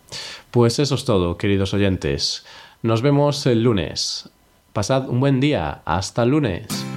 Pues 0.50 0.78
eso 0.78 0.94
es 0.94 1.04
todo, 1.04 1.36
queridos 1.36 1.74
oyentes. 1.74 2.46
Nos 2.82 3.02
vemos 3.02 3.44
el 3.46 3.62
lunes. 3.62 4.30
Pasad 4.72 5.08
un 5.08 5.18
buen 5.18 5.40
día. 5.40 5.82
Hasta 5.84 6.24
lunes. 6.24 6.89